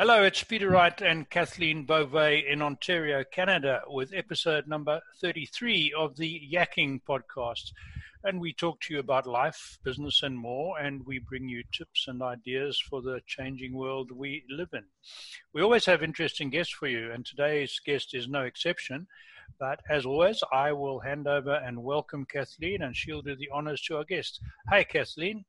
Hello, 0.00 0.22
it's 0.22 0.42
Peter 0.42 0.70
Wright 0.70 0.98
and 1.02 1.28
Kathleen 1.28 1.84
Beauvais 1.84 2.42
in 2.48 2.62
Ontario, 2.62 3.22
Canada, 3.22 3.82
with 3.86 4.14
episode 4.14 4.66
number 4.66 5.02
33 5.20 5.92
of 5.94 6.16
the 6.16 6.40
Yakking 6.50 7.02
podcast. 7.06 7.72
And 8.24 8.40
we 8.40 8.54
talk 8.54 8.80
to 8.80 8.94
you 8.94 9.00
about 9.00 9.26
life, 9.26 9.76
business, 9.84 10.22
and 10.22 10.38
more, 10.38 10.78
and 10.78 11.04
we 11.04 11.18
bring 11.18 11.50
you 11.50 11.64
tips 11.70 12.06
and 12.08 12.22
ideas 12.22 12.80
for 12.80 13.02
the 13.02 13.20
changing 13.26 13.74
world 13.74 14.10
we 14.10 14.42
live 14.48 14.70
in. 14.72 14.84
We 15.52 15.60
always 15.60 15.84
have 15.84 16.02
interesting 16.02 16.48
guests 16.48 16.72
for 16.72 16.86
you, 16.86 17.12
and 17.12 17.26
today's 17.26 17.78
guest 17.84 18.14
is 18.14 18.26
no 18.26 18.44
exception. 18.44 19.06
But 19.58 19.80
as 19.90 20.06
always, 20.06 20.42
I 20.50 20.72
will 20.72 21.00
hand 21.00 21.28
over 21.28 21.56
and 21.56 21.84
welcome 21.84 22.24
Kathleen, 22.24 22.80
and 22.80 22.96
she'll 22.96 23.20
do 23.20 23.36
the 23.36 23.50
honors 23.52 23.82
to 23.82 23.98
our 23.98 24.04
guest. 24.04 24.40
Hi, 24.70 24.82
Kathleen. 24.82 25.44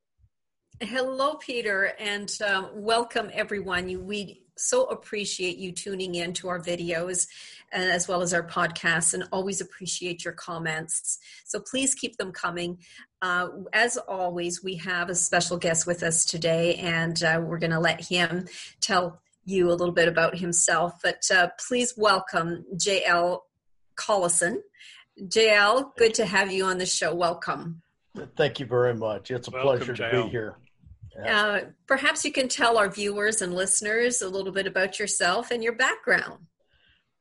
Hello, 0.83 1.35
Peter, 1.35 1.93
and 1.99 2.35
um, 2.43 2.69
welcome 2.73 3.29
everyone. 3.31 3.87
You, 3.87 4.01
we 4.01 4.41
so 4.57 4.85
appreciate 4.85 5.57
you 5.57 5.71
tuning 5.71 6.15
in 6.15 6.33
to 6.33 6.49
our 6.49 6.59
videos 6.59 7.27
and 7.71 7.83
as 7.83 8.07
well 8.07 8.23
as 8.23 8.33
our 8.33 8.41
podcasts, 8.41 9.13
and 9.13 9.25
always 9.31 9.61
appreciate 9.61 10.25
your 10.25 10.33
comments. 10.33 11.19
So 11.45 11.59
please 11.59 11.93
keep 11.93 12.17
them 12.17 12.31
coming. 12.31 12.79
Uh, 13.21 13.49
as 13.73 13.97
always, 13.97 14.63
we 14.63 14.77
have 14.77 15.09
a 15.09 15.13
special 15.13 15.57
guest 15.57 15.85
with 15.85 16.01
us 16.01 16.25
today, 16.25 16.73
and 16.77 17.21
uh, 17.21 17.39
we're 17.45 17.59
going 17.59 17.69
to 17.69 17.79
let 17.79 18.03
him 18.03 18.47
tell 18.81 19.21
you 19.45 19.67
a 19.67 19.75
little 19.75 19.93
bit 19.93 20.07
about 20.07 20.39
himself. 20.39 20.95
But 21.03 21.21
uh, 21.31 21.49
please 21.67 21.93
welcome 21.95 22.65
JL 22.75 23.41
Callison. 23.95 24.57
JL, 25.21 25.95
good 25.95 26.15
to 26.15 26.25
have 26.25 26.51
you 26.51 26.65
on 26.65 26.79
the 26.79 26.87
show. 26.87 27.13
Welcome. 27.13 27.83
Thank 28.35 28.59
you 28.59 28.65
very 28.65 28.95
much. 28.95 29.29
It's 29.29 29.47
a 29.47 29.51
Welcome, 29.51 29.77
pleasure 29.77 29.93
to 29.93 30.23
be 30.23 30.29
here. 30.29 30.55
Uh, 31.27 31.61
perhaps 31.87 32.23
you 32.23 32.31
can 32.31 32.47
tell 32.47 32.77
our 32.77 32.89
viewers 32.89 33.41
and 33.41 33.53
listeners 33.53 34.21
a 34.21 34.29
little 34.29 34.51
bit 34.51 34.67
about 34.67 34.99
yourself 34.99 35.51
and 35.51 35.63
your 35.63 35.73
background. 35.73 36.45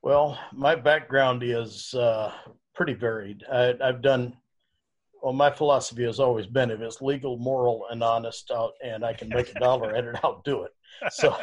Well, 0.02 0.38
my 0.52 0.74
background 0.74 1.42
is 1.42 1.92
uh, 1.94 2.32
pretty 2.74 2.94
varied. 2.94 3.44
I, 3.52 3.74
have 3.80 4.00
done, 4.00 4.36
well, 5.22 5.32
my 5.32 5.50
philosophy 5.50 6.04
has 6.04 6.20
always 6.20 6.46
been 6.46 6.70
if 6.70 6.80
it's 6.80 7.02
legal, 7.02 7.36
moral, 7.36 7.86
and 7.90 8.02
honest, 8.02 8.50
out, 8.50 8.72
and 8.82 9.04
I 9.04 9.12
can 9.12 9.28
make 9.28 9.50
a 9.54 9.60
dollar 9.60 9.94
at 9.94 10.04
it, 10.04 10.16
I'll 10.22 10.40
do 10.44 10.62
it. 10.62 10.72
So 11.10 11.36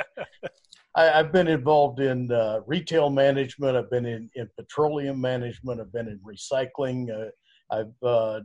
I, 0.95 1.03
have 1.03 1.31
been 1.31 1.47
involved 1.47 1.99
in 1.99 2.31
uh, 2.31 2.61
retail 2.66 3.09
management, 3.09 3.77
I've 3.77 3.91
been 3.91 4.05
in, 4.05 4.30
in 4.36 4.49
petroleum 4.58 5.21
management, 5.21 5.80
I've 5.80 5.93
been 5.93 6.08
in 6.08 6.19
recycling, 6.19 7.11
uh, 7.11 7.30
I've 7.69 7.93
uh, 8.02 8.39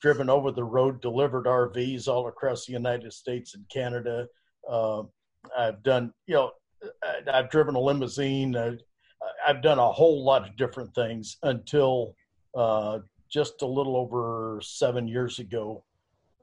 driven 0.00 0.30
over 0.30 0.52
the 0.52 0.64
road, 0.64 1.00
delivered 1.00 1.46
RVs 1.46 2.08
all 2.08 2.28
across 2.28 2.66
the 2.66 2.72
United 2.72 3.12
States 3.12 3.54
and 3.54 3.68
Canada. 3.68 4.26
Uh, 4.68 5.02
I've 5.56 5.82
done, 5.82 6.12
you 6.26 6.34
know, 6.34 6.52
I've 7.32 7.50
driven 7.50 7.74
a 7.74 7.80
limousine. 7.80 8.54
Uh, 8.54 8.76
I've 9.46 9.62
done 9.62 9.78
a 9.78 9.92
whole 9.92 10.24
lot 10.24 10.48
of 10.48 10.56
different 10.56 10.94
things 10.94 11.36
until 11.42 12.14
uh, 12.56 13.00
just 13.30 13.62
a 13.62 13.66
little 13.66 13.96
over 13.96 14.60
seven 14.62 15.08
years 15.08 15.38
ago 15.38 15.84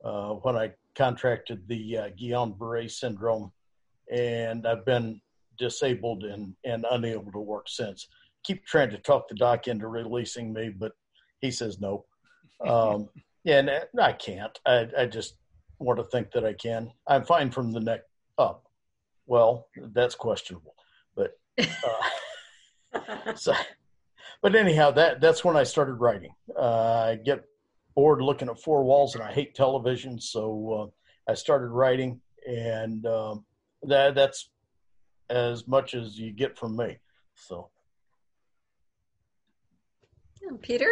uh, 0.03 0.33
when 0.33 0.55
I 0.55 0.71
contracted 0.95 1.67
the 1.67 1.97
uh, 1.97 2.09
Guillain-Barré 2.09 2.89
syndrome, 2.91 3.51
and 4.11 4.67
I've 4.67 4.85
been 4.85 5.21
disabled 5.57 6.23
and, 6.23 6.53
and 6.65 6.85
unable 6.91 7.31
to 7.31 7.39
work 7.39 7.67
since. 7.69 8.07
Keep 8.43 8.65
trying 8.65 8.91
to 8.91 8.97
talk 8.97 9.27
the 9.27 9.35
doc 9.35 9.67
into 9.67 9.87
releasing 9.87 10.53
me, 10.53 10.69
but 10.69 10.91
he 11.41 11.51
says 11.51 11.79
no. 11.79 12.05
Um, 12.65 13.09
yeah, 13.45 13.59
and 13.59 14.01
I 14.01 14.11
can't. 14.11 14.59
I, 14.65 14.87
I 14.97 15.05
just 15.05 15.35
want 15.77 15.99
to 15.99 16.03
think 16.03 16.31
that 16.31 16.43
I 16.43 16.53
can. 16.53 16.91
I'm 17.07 17.23
fine 17.23 17.51
from 17.51 17.71
the 17.71 17.79
neck 17.79 18.01
up. 18.39 18.65
Well, 19.27 19.67
that's 19.93 20.15
questionable, 20.15 20.75
but 21.15 21.37
uh, 21.59 23.33
so. 23.35 23.53
But 24.41 24.55
anyhow, 24.55 24.91
that 24.91 25.21
that's 25.21 25.45
when 25.45 25.55
I 25.55 25.63
started 25.63 25.93
writing. 25.93 26.33
Uh, 26.57 27.11
I 27.11 27.19
get 27.23 27.45
bored 27.95 28.21
looking 28.21 28.49
at 28.49 28.59
four 28.59 28.83
walls, 28.83 29.13
and 29.13 29.23
I 29.23 29.31
hate 29.31 29.53
television, 29.53 30.19
so 30.19 30.91
uh, 31.27 31.31
I 31.31 31.35
started 31.35 31.67
writing, 31.67 32.19
and 32.47 33.05
um, 33.05 33.45
that 33.83 34.15
that's 34.15 34.49
as 35.29 35.67
much 35.67 35.93
as 35.93 36.17
you 36.19 36.31
get 36.31 36.57
from 36.57 36.75
me. 36.75 36.97
So, 37.35 37.69
Peter. 40.61 40.91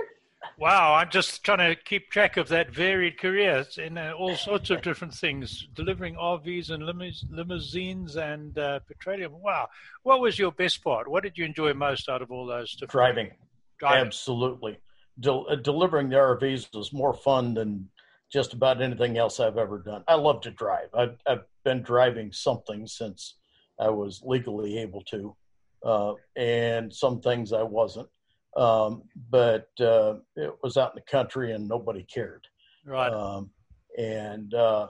Wow, 0.58 0.94
I'm 0.94 1.10
just 1.10 1.44
trying 1.44 1.58
to 1.58 1.76
keep 1.76 2.10
track 2.10 2.38
of 2.38 2.48
that 2.50 2.74
varied 2.74 3.20
career 3.20 3.66
in 3.78 3.98
uh, 3.98 4.14
all 4.18 4.36
sorts 4.36 4.70
of 4.70 4.82
different 4.82 5.14
things, 5.14 5.68
delivering 5.74 6.16
RVs 6.16 6.70
and 6.70 6.84
limous- 6.84 7.26
limousines 7.30 8.16
and 8.16 8.58
uh, 8.58 8.80
petroleum. 8.80 9.34
Wow, 9.42 9.70
what 10.04 10.22
was 10.22 10.38
your 10.38 10.52
best 10.52 10.84
part? 10.84 11.08
What 11.08 11.24
did 11.24 11.38
you 11.38 11.46
enjoy 11.46 11.74
most 11.74 12.10
out 12.10 12.22
of 12.22 12.32
all 12.32 12.46
those? 12.46 12.76
Driving. 12.88 13.32
Driving. 13.80 14.06
Absolutely. 14.06 14.78
Del- 15.20 15.48
uh, 15.50 15.56
delivering 15.56 16.10
the 16.10 16.18
RVs 16.18 16.74
was 16.74 16.94
more 16.94 17.14
fun 17.14 17.54
than 17.54 17.90
just 18.32 18.54
about 18.54 18.82
anything 18.82 19.18
else 19.18 19.40
I've 19.40 19.58
ever 19.58 19.80
done. 19.80 20.04
I 20.08 20.16
love 20.16 20.42
to 20.42 20.52
drive. 20.52 20.90
I've, 20.94 21.18
I've 21.28 21.44
been 21.64 21.84
driving 21.84 22.32
something 22.32 22.88
since 22.88 23.36
I 23.80 23.90
was 23.90 24.22
legally 24.24 24.80
able 24.80 25.02
to, 25.02 25.36
uh, 25.84 26.14
and 26.36 26.94
some 26.94 27.22
things 27.22 27.54
I 27.54 27.64
wasn't 27.64 28.10
um, 28.58 29.04
but 29.30 29.68
uh, 29.80 30.16
it 30.36 30.54
was 30.62 30.78
out 30.78 30.92
in 30.92 30.96
the 30.96 31.12
country 31.12 31.54
and 31.54 31.68
nobody 31.68 32.04
cared. 32.04 32.46
Right. 32.86 33.12
Um, 33.12 33.50
and 33.98 34.54
uh, 34.54 34.88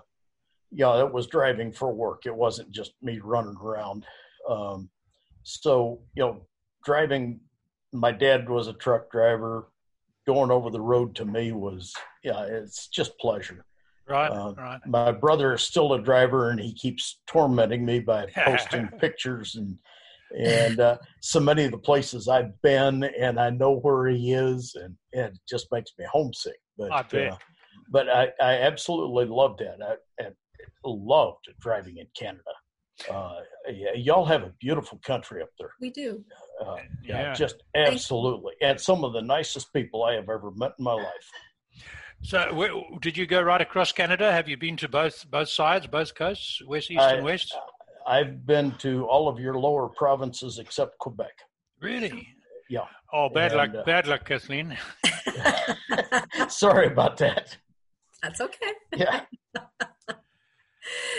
yeah, 0.71 0.99
it 0.99 1.11
was 1.11 1.27
driving 1.27 1.71
for 1.71 1.93
work. 1.93 2.25
It 2.25 2.35
wasn't 2.35 2.71
just 2.71 2.93
me 3.01 3.19
running 3.19 3.57
around. 3.61 4.05
Um, 4.49 4.89
so 5.43 6.01
you 6.15 6.23
know, 6.23 6.47
driving. 6.83 7.39
My 7.91 8.11
dad 8.11 8.49
was 8.49 8.67
a 8.67 8.73
truck 8.73 9.11
driver. 9.11 9.69
Going 10.25 10.51
over 10.51 10.69
the 10.69 10.81
road 10.81 11.15
to 11.15 11.25
me 11.25 11.51
was 11.51 11.93
yeah, 12.23 12.43
it's 12.43 12.87
just 12.87 13.17
pleasure. 13.19 13.65
Right, 14.07 14.29
uh, 14.29 14.53
right. 14.57 14.79
My 14.85 15.11
brother 15.11 15.53
is 15.53 15.61
still 15.61 15.93
a 15.93 16.01
driver, 16.01 16.49
and 16.49 16.59
he 16.59 16.73
keeps 16.73 17.21
tormenting 17.27 17.85
me 17.85 17.99
by 17.99 18.25
posting 18.35 18.87
pictures 18.99 19.55
and 19.55 19.77
and 20.37 20.79
uh, 20.79 20.97
so 21.21 21.39
many 21.39 21.65
of 21.65 21.71
the 21.71 21.77
places 21.77 22.27
I've 22.27 22.59
been, 22.61 23.03
and 23.03 23.39
I 23.39 23.49
know 23.49 23.77
where 23.77 24.07
he 24.07 24.33
is, 24.33 24.75
and, 24.75 24.95
and 25.13 25.35
it 25.35 25.41
just 25.49 25.67
makes 25.71 25.91
me 25.97 26.05
homesick. 26.11 26.59
But 26.77 26.91
I 26.91 27.27
uh, 27.27 27.37
but 27.89 28.09
I, 28.09 28.29
I 28.41 28.53
absolutely 28.61 29.25
loved 29.25 29.59
that. 29.59 29.77
I, 29.85 30.23
I 30.23 30.29
loved 30.83 31.49
driving 31.59 31.97
in 31.97 32.07
Canada. 32.17 32.41
Uh, 33.11 33.39
yeah, 33.71 33.93
y'all 33.95 34.25
have 34.25 34.43
a 34.43 34.53
beautiful 34.59 34.99
country 35.03 35.41
up 35.41 35.49
there. 35.59 35.71
We 35.81 35.89
do. 35.89 36.23
Uh, 36.63 36.77
yeah, 37.03 37.21
yeah, 37.21 37.33
just 37.33 37.55
absolutely, 37.75 38.53
and 38.61 38.79
some 38.79 39.03
of 39.03 39.13
the 39.13 39.21
nicest 39.21 39.73
people 39.73 40.03
I 40.03 40.13
have 40.13 40.29
ever 40.29 40.51
met 40.55 40.73
in 40.77 40.85
my 40.85 40.93
life. 40.93 41.31
So, 42.21 42.53
where, 42.53 42.71
did 43.01 43.17
you 43.17 43.25
go 43.25 43.41
right 43.41 43.59
across 43.59 43.91
Canada? 43.91 44.31
Have 44.31 44.47
you 44.47 44.55
been 44.55 44.77
to 44.77 44.87
both 44.87 45.29
both 45.29 45.49
sides, 45.49 45.87
both 45.87 46.15
coasts, 46.15 46.61
west, 46.65 46.89
east, 46.89 47.01
I, 47.01 47.15
and 47.15 47.25
west? 47.25 47.53
I've 48.07 48.45
been 48.45 48.71
to 48.79 49.05
all 49.05 49.27
of 49.27 49.39
your 49.39 49.55
lower 49.55 49.87
provinces 49.89 50.59
except 50.59 50.97
Quebec. 50.99 51.33
Really? 51.81 52.27
Yeah. 52.69 52.85
Oh, 53.11 53.29
bad 53.29 53.51
and, 53.51 53.73
luck, 53.73 53.81
uh, 53.81 53.83
bad 53.85 54.07
luck, 54.07 54.25
Kathleen. 54.25 54.77
Sorry 56.47 56.87
about 56.87 57.17
that. 57.17 57.57
That's 58.21 58.41
okay. 58.41 58.71
yeah. 58.95 59.21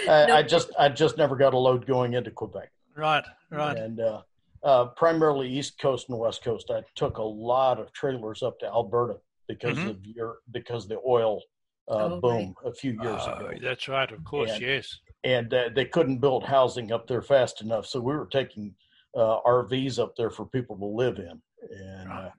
I, 0.09 0.27
no. 0.27 0.37
I, 0.37 0.43
just 0.43 0.71
I 0.78 0.89
just 0.89 1.17
never 1.17 1.37
got 1.37 1.55
a 1.55 1.59
load 1.59 1.87
going 1.87 2.15
into 2.15 2.31
Quebec. 2.31 2.71
Right, 2.97 3.25
right. 3.50 3.77
And 3.77 4.00
uh, 4.00 4.23
uh, 4.62 4.87
primarily 4.87 5.49
East 5.49 5.78
Coast 5.78 6.09
and 6.09 6.19
West 6.19 6.43
Coast. 6.43 6.71
I 6.71 6.83
took 6.94 7.19
a 7.19 7.23
lot 7.23 7.78
of 7.78 7.93
trailers 7.93 8.43
up 8.43 8.59
to 8.61 8.67
Alberta 8.67 9.19
because 9.49 9.77
mm-hmm. 9.77 9.89
of 9.91 10.06
your 10.06 10.39
because 10.50 10.89
the 10.89 10.99
oil 11.06 11.41
uh, 11.89 12.09
oh, 12.12 12.21
boom 12.21 12.55
right. 12.62 12.72
a 12.72 12.75
few 12.75 12.93
years 12.93 13.22
oh, 13.27 13.34
ago. 13.34 13.50
That's 13.62 13.89
right, 13.89 14.11
of 14.11 14.25
course, 14.25 14.53
and, 14.53 14.62
yes 14.62 15.00
and 15.25 15.53
uh, 15.53 15.71
they 15.75 15.87
couldn't 15.87 16.19
build 16.19 16.45
housing 16.45 16.93
up 16.93 17.06
there 17.06 17.22
fast 17.22 17.62
enough. 17.62 17.87
So 17.87 17.99
we 17.99 18.14
were 18.14 18.29
taking 18.31 18.75
uh, 19.17 19.41
RVs 19.47 19.99
up 19.99 20.14
there 20.17 20.31
for 20.31 20.47
people 20.47 20.76
to 20.76 20.85
live 20.85 21.19
in, 21.19 21.41
and 21.70 22.12
uh, 22.12 22.31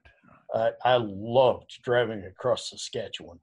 I, 0.54 0.70
I, 0.84 0.96
loved 0.96 1.78
driving 1.82 2.24
across 2.24 2.70
Saskatchewan. 2.70 3.40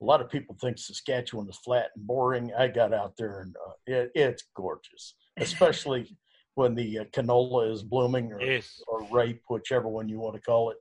A 0.00 0.04
lot 0.04 0.20
of 0.20 0.30
people 0.30 0.56
think 0.60 0.78
Saskatchewan 0.78 1.48
is 1.48 1.58
flat 1.58 1.90
and 1.94 2.06
boring. 2.06 2.52
I 2.58 2.68
got 2.68 2.94
out 2.94 3.16
there, 3.18 3.40
and 3.40 3.54
uh, 3.66 3.72
it, 3.86 4.12
it's 4.14 4.44
gorgeous, 4.54 5.14
especially 5.38 6.16
when 6.54 6.74
the 6.74 7.00
uh, 7.00 7.04
canola 7.12 7.70
is 7.70 7.82
blooming 7.82 8.32
or, 8.32 8.40
yes. 8.40 8.80
or 8.88 9.06
rape, 9.10 9.42
whichever 9.48 9.88
one 9.88 10.08
you 10.08 10.18
want 10.18 10.34
to 10.34 10.40
call 10.40 10.70
it. 10.70 10.78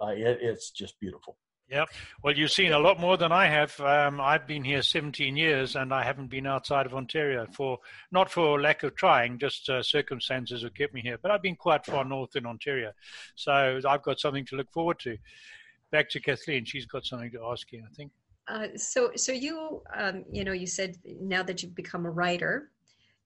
Uh, 0.00 0.08
it 0.08 0.38
it's 0.40 0.70
just 0.70 0.98
beautiful. 0.98 1.36
Yep. 1.72 1.88
Well, 2.22 2.36
you've 2.36 2.50
seen 2.50 2.72
a 2.72 2.78
lot 2.78 3.00
more 3.00 3.16
than 3.16 3.32
I 3.32 3.46
have. 3.46 3.80
Um, 3.80 4.20
I've 4.20 4.46
been 4.46 4.62
here 4.62 4.82
17 4.82 5.38
years, 5.38 5.74
and 5.74 5.92
I 5.92 6.04
haven't 6.04 6.26
been 6.26 6.46
outside 6.46 6.84
of 6.84 6.92
Ontario 6.94 7.46
for 7.50 7.78
not 8.10 8.30
for 8.30 8.60
lack 8.60 8.82
of 8.82 8.94
trying, 8.94 9.38
just 9.38 9.70
uh, 9.70 9.82
circumstances 9.82 10.62
have 10.64 10.74
kept 10.74 10.92
me 10.92 11.00
here. 11.00 11.16
But 11.20 11.30
I've 11.30 11.40
been 11.40 11.56
quite 11.56 11.86
far 11.86 12.04
north 12.04 12.36
in 12.36 12.44
Ontario, 12.44 12.92
so 13.36 13.80
I've 13.88 14.02
got 14.02 14.20
something 14.20 14.44
to 14.46 14.56
look 14.56 14.70
forward 14.70 14.98
to. 15.00 15.16
Back 15.90 16.10
to 16.10 16.20
Kathleen, 16.20 16.66
she's 16.66 16.84
got 16.84 17.06
something 17.06 17.30
to 17.30 17.42
ask 17.50 17.72
you, 17.72 17.82
I 17.90 17.94
think. 17.94 18.12
Uh, 18.48 18.76
so, 18.76 19.12
so 19.16 19.32
you, 19.32 19.80
um, 19.96 20.24
you 20.30 20.44
know, 20.44 20.52
you 20.52 20.66
said 20.66 20.98
now 21.22 21.42
that 21.42 21.62
you've 21.62 21.74
become 21.74 22.04
a 22.04 22.10
writer, 22.10 22.70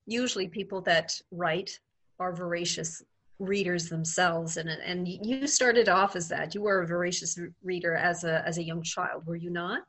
usually 0.05 0.47
people 0.47 0.79
that 0.81 1.19
write 1.31 1.79
are 2.17 2.33
voracious 2.33 3.03
readers 3.39 3.89
themselves. 3.89 4.57
And 4.57 4.69
and 4.69 5.07
you 5.07 5.47
started 5.47 5.89
off 5.89 6.15
as 6.15 6.27
that. 6.29 6.55
You 6.55 6.61
were 6.61 6.81
a 6.81 6.87
voracious 6.87 7.39
reader 7.63 7.95
as 7.95 8.23
a 8.23 8.45
as 8.47 8.57
a 8.57 8.63
young 8.63 8.83
child 8.83 9.25
were 9.25 9.35
you 9.35 9.49
not? 9.49 9.83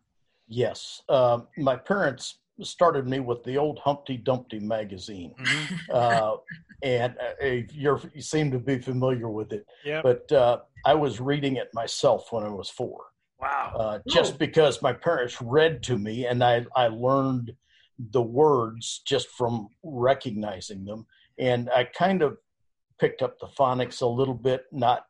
Yes. 0.48 1.02
Um, 1.08 1.48
my 1.58 1.76
parents 1.76 2.38
started 2.62 3.06
me 3.06 3.20
with 3.20 3.44
the 3.44 3.56
old 3.56 3.78
humpty 3.78 4.16
dumpty 4.16 4.58
magazine. 4.58 5.34
Mm-hmm. 5.38 5.74
uh, 5.92 6.36
and 6.82 7.14
uh, 7.42 7.44
you 7.72 7.98
seem 8.20 8.50
to 8.50 8.58
be 8.58 8.78
familiar 8.78 9.28
with 9.28 9.52
it. 9.52 9.66
Yeah 9.84 10.00
but 10.02 10.30
uh, 10.32 10.58
i 10.84 10.94
was 10.94 11.20
reading 11.20 11.56
it 11.56 11.68
myself 11.74 12.32
when 12.32 12.44
i 12.44 12.48
was 12.48 12.70
four. 12.70 13.00
Wow. 13.40 13.72
Uh, 13.78 13.98
just 14.08 14.34
oh. 14.34 14.38
because 14.38 14.82
my 14.82 14.92
parents 14.92 15.40
read 15.40 15.82
to 15.84 15.98
me 15.98 16.26
and 16.26 16.42
i 16.42 16.64
i 16.76 16.88
learned 16.88 17.52
the 18.12 18.22
words 18.22 19.02
just 19.04 19.28
from 19.30 19.68
recognizing 19.82 20.84
them. 20.84 21.06
And 21.38 21.68
i 21.70 21.84
kind 21.84 22.22
of 22.22 22.38
picked 22.98 23.22
up 23.22 23.38
the 23.38 23.46
phonics 23.46 24.02
a 24.02 24.06
little 24.06 24.34
bit, 24.34 24.64
not 24.72 25.06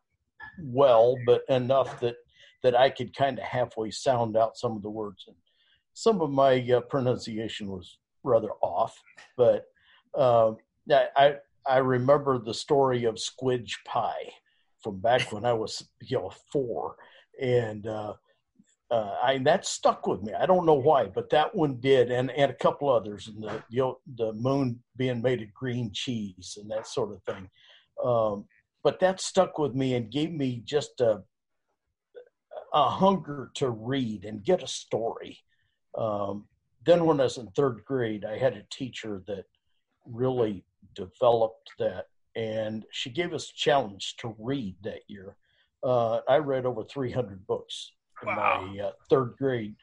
well, 0.62 1.16
but 1.26 1.42
enough 1.48 2.00
that 2.00 2.16
that 2.62 2.74
I 2.74 2.90
could 2.90 3.16
kind 3.16 3.38
of 3.38 3.44
halfway 3.44 3.90
sound 3.90 4.36
out 4.36 4.56
some 4.56 4.76
of 4.76 4.82
the 4.82 4.90
words. 4.90 5.24
And 5.28 5.36
some 5.94 6.20
of 6.20 6.30
my 6.30 6.60
uh, 6.70 6.80
pronunciation 6.80 7.68
was 7.68 7.98
rather 8.24 8.50
off, 8.62 9.00
but 9.36 9.64
uh, 10.16 10.52
I 10.90 11.36
I 11.66 11.78
remember 11.78 12.38
the 12.38 12.54
story 12.54 13.04
of 13.04 13.16
squidge 13.16 13.74
pie 13.84 14.32
from 14.82 15.00
back 15.00 15.32
when 15.32 15.44
I 15.44 15.52
was 15.52 15.86
you 16.02 16.18
know 16.18 16.32
four, 16.52 16.96
and 17.40 17.86
uh, 17.86 18.14
uh, 18.90 19.16
I 19.22 19.38
that 19.38 19.66
stuck 19.66 20.06
with 20.06 20.22
me. 20.22 20.32
I 20.32 20.46
don't 20.46 20.66
know 20.66 20.74
why, 20.74 21.06
but 21.06 21.30
that 21.30 21.54
one 21.54 21.78
did, 21.80 22.10
and 22.10 22.30
and 22.30 22.50
a 22.50 22.54
couple 22.54 22.88
others, 22.88 23.28
and 23.28 23.42
the 23.42 23.62
you 23.68 23.80
know, 23.80 23.98
the 24.16 24.32
moon 24.32 24.80
being 24.96 25.20
made 25.20 25.42
of 25.42 25.52
green 25.52 25.90
cheese 25.92 26.58
and 26.60 26.70
that 26.70 26.86
sort 26.86 27.12
of 27.12 27.22
thing. 27.22 27.48
Um, 28.04 28.44
but 28.82 29.00
that 29.00 29.20
stuck 29.20 29.58
with 29.58 29.74
me 29.74 29.94
and 29.94 30.10
gave 30.10 30.32
me 30.32 30.62
just 30.64 31.00
a, 31.00 31.22
a 32.72 32.88
hunger 32.88 33.50
to 33.54 33.70
read 33.70 34.24
and 34.24 34.44
get 34.44 34.62
a 34.62 34.68
story. 34.68 35.38
Um, 35.96 36.46
then, 36.86 37.04
when 37.04 37.20
I 37.20 37.24
was 37.24 37.38
in 37.38 37.48
third 37.48 37.84
grade, 37.84 38.24
I 38.24 38.38
had 38.38 38.54
a 38.54 38.64
teacher 38.70 39.22
that 39.26 39.44
really 40.06 40.64
developed 40.94 41.70
that, 41.78 42.06
and 42.36 42.84
she 42.92 43.10
gave 43.10 43.34
us 43.34 43.50
a 43.50 43.56
challenge 43.56 44.16
to 44.18 44.34
read 44.38 44.76
that 44.84 45.00
year. 45.08 45.36
Uh, 45.82 46.20
I 46.28 46.38
read 46.38 46.66
over 46.66 46.84
300 46.84 47.46
books 47.46 47.92
in 48.22 48.28
wow. 48.28 48.64
my 48.64 48.84
uh, 48.84 48.92
third 49.10 49.34
grade. 49.38 49.74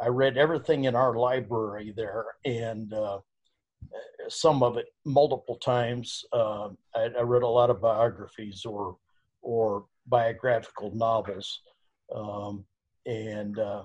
I 0.00 0.08
read 0.08 0.36
everything 0.36 0.84
in 0.84 0.94
our 0.94 1.16
library 1.16 1.92
there, 1.96 2.26
and 2.44 2.92
uh, 2.92 3.18
some 4.28 4.62
of 4.62 4.76
it 4.76 4.86
multiple 5.04 5.56
times. 5.56 6.24
Uh, 6.32 6.68
I, 6.94 7.10
I, 7.18 7.22
read 7.22 7.42
a 7.42 7.48
lot 7.48 7.70
of 7.70 7.80
biographies 7.80 8.64
or 8.64 8.96
or 9.42 9.86
biographical 10.06 10.94
novels, 10.94 11.60
um, 12.14 12.64
and 13.06 13.58
uh, 13.58 13.82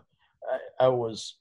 I, 0.79 0.85
I, 0.85 0.87
was 0.87 1.37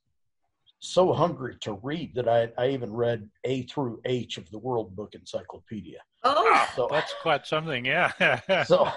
so 0.80 1.12
hungry 1.12 1.56
to 1.60 1.78
read 1.82 2.14
that 2.14 2.28
I, 2.28 2.48
I, 2.58 2.70
even 2.70 2.92
read 2.92 3.28
A 3.44 3.62
through 3.64 4.00
H 4.04 4.38
of 4.38 4.50
the 4.50 4.58
World 4.58 4.96
Book 4.96 5.14
Encyclopedia. 5.14 5.98
Oh, 6.24 6.68
so, 6.74 6.88
that's 6.90 7.14
quite 7.22 7.46
something, 7.46 7.84
yeah. 7.84 8.12
so, 8.64 8.88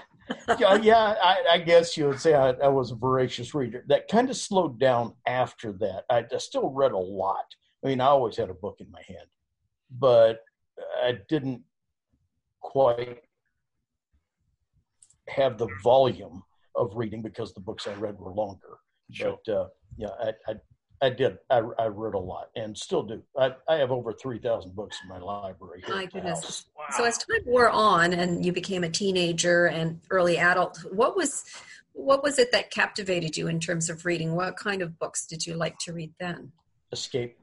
yeah, 0.57 0.75
yeah 0.75 1.15
I, 1.21 1.43
I, 1.51 1.57
guess 1.59 1.97
you 1.97 2.07
would 2.07 2.19
say 2.19 2.33
I, 2.33 2.51
I, 2.51 2.67
was 2.67 2.91
a 2.91 2.95
voracious 2.95 3.53
reader. 3.53 3.83
That 3.87 4.07
kind 4.07 4.29
of 4.29 4.37
slowed 4.37 4.79
down 4.79 5.13
after 5.27 5.73
that. 5.73 6.05
I, 6.09 6.25
I 6.33 6.37
still 6.37 6.69
read 6.69 6.91
a 6.91 6.97
lot. 6.97 7.45
I 7.83 7.89
mean, 7.89 8.01
I 8.01 8.07
always 8.07 8.37
had 8.37 8.49
a 8.49 8.53
book 8.53 8.77
in 8.79 8.89
my 8.91 9.01
hand 9.07 9.27
but 9.91 10.41
I 11.03 11.19
didn't 11.27 11.61
quite 12.61 13.21
have 15.27 15.57
the 15.57 15.67
volume 15.83 16.43
of 16.75 16.91
reading 16.95 17.21
because 17.21 17.53
the 17.53 17.59
books 17.59 17.87
I 17.87 17.93
read 17.95 18.17
were 18.19 18.31
longer. 18.31 18.77
Sure. 19.11 19.37
But 19.45 19.53
uh, 19.53 19.67
yeah, 19.97 20.09
I, 20.21 20.31
I, 20.47 20.55
I 21.01 21.09
did. 21.09 21.37
I, 21.49 21.61
I, 21.79 21.85
read 21.87 22.13
a 22.13 22.19
lot 22.19 22.49
and 22.55 22.77
still 22.77 23.03
do. 23.03 23.21
I, 23.37 23.51
I 23.67 23.75
have 23.75 23.91
over 23.91 24.13
3,000 24.13 24.75
books 24.75 24.97
in 25.01 25.09
my 25.09 25.17
library. 25.17 25.83
My 25.87 26.05
goodness. 26.05 26.65
Wow. 26.77 26.85
So 26.95 27.05
as 27.05 27.17
time 27.17 27.41
wore 27.45 27.69
on 27.69 28.13
and 28.13 28.45
you 28.45 28.51
became 28.51 28.83
a 28.83 28.89
teenager 28.89 29.67
and 29.67 29.99
early 30.09 30.37
adult, 30.37 30.79
what 30.91 31.15
was 31.15 31.45
what 31.93 32.23
was 32.23 32.39
it 32.39 32.51
that 32.51 32.71
captivated 32.71 33.35
you 33.35 33.47
in 33.47 33.59
terms 33.59 33.89
of 33.89 34.05
reading? 34.05 34.33
What 34.35 34.55
kind 34.55 34.81
of 34.81 34.97
books 34.99 35.25
did 35.25 35.45
you 35.45 35.55
like 35.55 35.77
to 35.79 35.93
read 35.93 36.13
then? 36.19 36.51
Escape. 36.91 37.37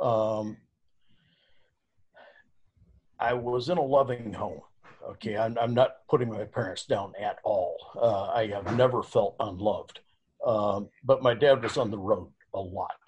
Um, 0.00 0.56
I 3.24 3.32
was 3.32 3.70
in 3.70 3.78
a 3.78 3.82
loving 3.82 4.32
home. 4.34 4.60
Okay, 5.12 5.36
I'm, 5.36 5.56
I'm 5.58 5.72
not 5.72 6.06
putting 6.10 6.28
my 6.28 6.44
parents 6.44 6.84
down 6.84 7.12
at 7.18 7.38
all. 7.42 7.76
Uh, 7.96 8.26
I 8.26 8.46
have 8.48 8.76
never 8.76 9.02
felt 9.02 9.34
unloved. 9.40 10.00
Um, 10.46 10.88
but 11.04 11.22
my 11.22 11.32
dad 11.32 11.62
was 11.62 11.78
on 11.78 11.90
the 11.90 11.98
road 11.98 12.30
a 12.52 12.60
lot. 12.60 13.00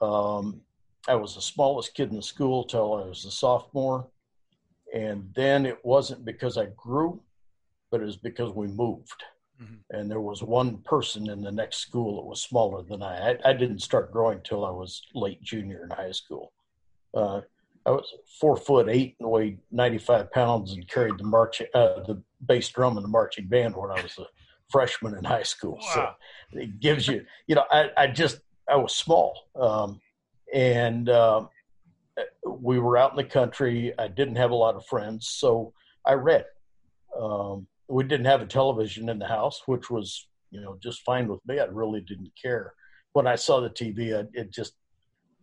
Um, 0.00 0.60
I 1.08 1.16
was 1.16 1.34
the 1.34 1.42
smallest 1.42 1.94
kid 1.94 2.10
in 2.10 2.16
the 2.16 2.22
school 2.22 2.62
till 2.64 2.94
I 2.94 3.06
was 3.06 3.24
a 3.24 3.32
sophomore. 3.32 4.06
And 4.94 5.28
then 5.34 5.66
it 5.66 5.78
wasn't 5.84 6.24
because 6.24 6.56
I 6.56 6.66
grew, 6.76 7.20
but 7.90 8.00
it 8.00 8.04
was 8.04 8.16
because 8.16 8.52
we 8.52 8.68
moved. 8.68 9.22
Mm-hmm. 9.60 9.96
And 9.96 10.10
there 10.10 10.20
was 10.20 10.42
one 10.42 10.78
person 10.78 11.30
in 11.30 11.42
the 11.42 11.52
next 11.52 11.78
school 11.78 12.16
that 12.16 12.28
was 12.28 12.42
smaller 12.42 12.82
than 12.82 13.02
I. 13.02 13.32
I, 13.32 13.50
I 13.50 13.52
didn't 13.54 13.80
start 13.80 14.12
growing 14.12 14.40
till 14.44 14.64
I 14.64 14.70
was 14.70 15.02
late 15.14 15.42
junior 15.42 15.84
in 15.84 15.90
high 15.90 16.12
school. 16.12 16.52
Uh, 17.14 17.40
I 17.84 17.90
was 17.90 18.12
four 18.40 18.56
foot 18.56 18.88
eight 18.88 19.16
and 19.18 19.30
weighed 19.30 19.58
95 19.70 20.30
pounds 20.30 20.72
and 20.72 20.86
carried 20.88 21.18
the 21.18 21.24
march, 21.24 21.60
uh, 21.74 22.02
the 22.06 22.22
bass 22.46 22.68
drum 22.68 22.96
in 22.96 23.02
the 23.02 23.08
marching 23.08 23.46
band 23.46 23.74
when 23.76 23.90
I 23.90 24.00
was 24.02 24.16
a 24.18 24.26
freshman 24.70 25.16
in 25.16 25.24
high 25.24 25.42
school. 25.42 25.78
Wow. 25.80 26.16
So 26.52 26.58
it 26.60 26.80
gives 26.80 27.08
you, 27.08 27.24
you 27.46 27.56
know, 27.56 27.64
I, 27.70 27.90
I 27.96 28.06
just, 28.06 28.40
I 28.68 28.76
was 28.76 28.94
small. 28.94 29.34
Um, 29.56 30.00
and, 30.54 31.08
uh, 31.08 31.46
we 32.46 32.78
were 32.78 32.96
out 32.96 33.10
in 33.10 33.16
the 33.16 33.24
country. 33.24 33.92
I 33.98 34.08
didn't 34.08 34.36
have 34.36 34.50
a 34.50 34.56
lot 34.56 34.76
of 34.76 34.84
friends, 34.86 35.28
so 35.28 35.72
I 36.04 36.12
read. 36.12 36.44
Um, 37.18 37.66
we 37.88 38.04
didn't 38.04 38.26
have 38.26 38.42
a 38.42 38.46
television 38.46 39.08
in 39.08 39.18
the 39.18 39.26
house, 39.26 39.62
which 39.66 39.90
was, 39.90 40.28
you 40.50 40.60
know, 40.60 40.76
just 40.82 41.02
fine 41.02 41.28
with 41.28 41.40
me. 41.46 41.58
I 41.58 41.64
really 41.64 42.00
didn't 42.00 42.32
care. 42.40 42.74
When 43.12 43.26
I 43.26 43.36
saw 43.36 43.60
the 43.60 43.70
TV, 43.70 44.16
I, 44.16 44.28
it 44.34 44.50
just 44.50 44.74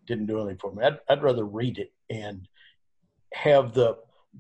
didn't 0.08 0.28
do 0.28 0.40
anything 0.40 0.58
for 0.60 0.74
me. 0.74 0.84
I'd, 0.84 1.00
I'd 1.10 1.24
rather 1.24 1.46
read 1.46 1.78
it 1.80 1.92
and 2.10 2.48
have 3.34 3.74
the 3.74 3.98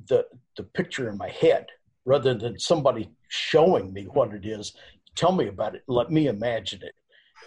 the 0.07 0.25
the 0.57 0.63
picture 0.63 1.09
in 1.09 1.17
my 1.17 1.29
head 1.29 1.67
rather 2.05 2.33
than 2.33 2.59
somebody 2.59 3.09
showing 3.27 3.93
me 3.93 4.03
what 4.05 4.33
it 4.33 4.45
is. 4.45 4.73
Tell 5.15 5.31
me 5.31 5.47
about 5.47 5.75
it. 5.75 5.83
Let 5.87 6.11
me 6.11 6.27
imagine 6.27 6.81
it. 6.83 6.95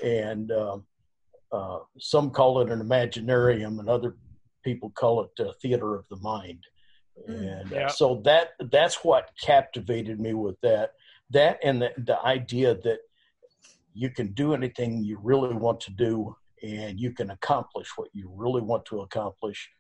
And 0.05 0.51
uh, 0.53 0.79
uh, 1.53 1.79
some 1.99 2.31
call 2.31 2.61
it 2.61 2.71
an 2.71 2.81
imaginarium, 2.81 3.79
and 3.81 3.89
other 3.89 4.17
people 4.65 4.91
call 4.91 5.25
it 5.25 5.43
a 5.43 5.53
theater 5.55 5.95
of 5.97 6.09
the 6.09 6.17
mind. 6.17 6.65
Hmm. 7.27 7.33
And 7.33 7.73
uh, 7.73 7.77
yeah. 7.77 7.89
so 7.89 8.23
that 8.25 8.51
that's 8.71 9.05
what 9.05 9.31
captivated 9.41 10.21
me 10.21 10.35
with 10.35 10.61
that. 10.63 10.93
That 11.31 11.59
and 11.63 11.83
the, 11.83 11.91
the 11.97 12.21
idea 12.23 12.75
that 12.75 12.99
you 13.95 14.11
can 14.11 14.33
do 14.33 14.55
anything 14.55 15.05
you 15.05 15.19
really 15.23 15.55
want 15.55 15.81
to 15.81 15.91
do 15.91 16.35
and 16.63 16.99
you 16.99 17.13
can 17.13 17.31
accomplish 17.31 17.89
what 17.97 18.09
you 18.13 18.31
really 18.35 18.63
want 18.63 18.85
to 18.87 19.01
accomplish. 19.01 19.71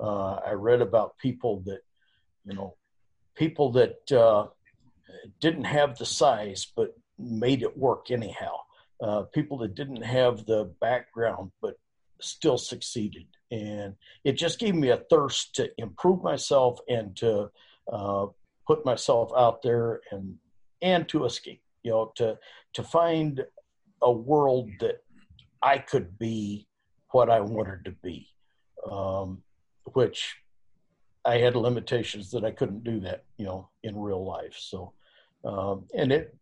Uh, 0.00 0.34
I 0.46 0.52
read 0.52 0.80
about 0.80 1.18
people 1.18 1.62
that, 1.66 1.80
you 2.44 2.54
know, 2.54 2.76
people 3.34 3.72
that 3.72 4.12
uh, 4.12 4.46
didn't 5.40 5.64
have 5.64 5.98
the 5.98 6.06
size 6.06 6.66
but 6.76 6.94
made 7.18 7.62
it 7.62 7.76
work 7.76 8.10
anyhow. 8.10 8.56
Uh, 9.02 9.22
people 9.34 9.58
that 9.58 9.74
didn't 9.74 10.02
have 10.02 10.46
the 10.46 10.72
background 10.80 11.50
but 11.60 11.74
still 12.20 12.58
succeeded. 12.58 13.26
And 13.50 13.94
it 14.24 14.32
just 14.32 14.58
gave 14.58 14.74
me 14.74 14.90
a 14.90 15.02
thirst 15.10 15.54
to 15.56 15.70
improve 15.78 16.22
myself 16.22 16.78
and 16.88 17.14
to 17.16 17.50
uh, 17.92 18.26
put 18.66 18.84
myself 18.84 19.30
out 19.36 19.62
there 19.62 20.00
and 20.10 20.36
and 20.80 21.08
to 21.08 21.24
escape. 21.24 21.62
You 21.82 21.90
know, 21.90 22.12
to 22.16 22.38
to 22.74 22.82
find 22.82 23.44
a 24.00 24.12
world 24.12 24.70
that 24.80 25.02
I 25.62 25.78
could 25.78 26.18
be 26.18 26.66
what 27.10 27.28
I 27.28 27.40
wanted 27.40 27.84
to 27.84 27.92
be, 28.02 28.28
um, 28.90 29.42
which 29.84 30.36
I 31.24 31.38
had 31.38 31.56
limitations 31.56 32.30
that 32.32 32.44
I 32.44 32.50
couldn't 32.50 32.84
do 32.84 33.00
that, 33.00 33.24
you 33.36 33.46
know, 33.46 33.68
in 33.82 33.98
real 33.98 34.24
life. 34.24 34.56
So, 34.58 34.92
um, 35.44 35.84
and 35.94 36.12
it, 36.12 36.36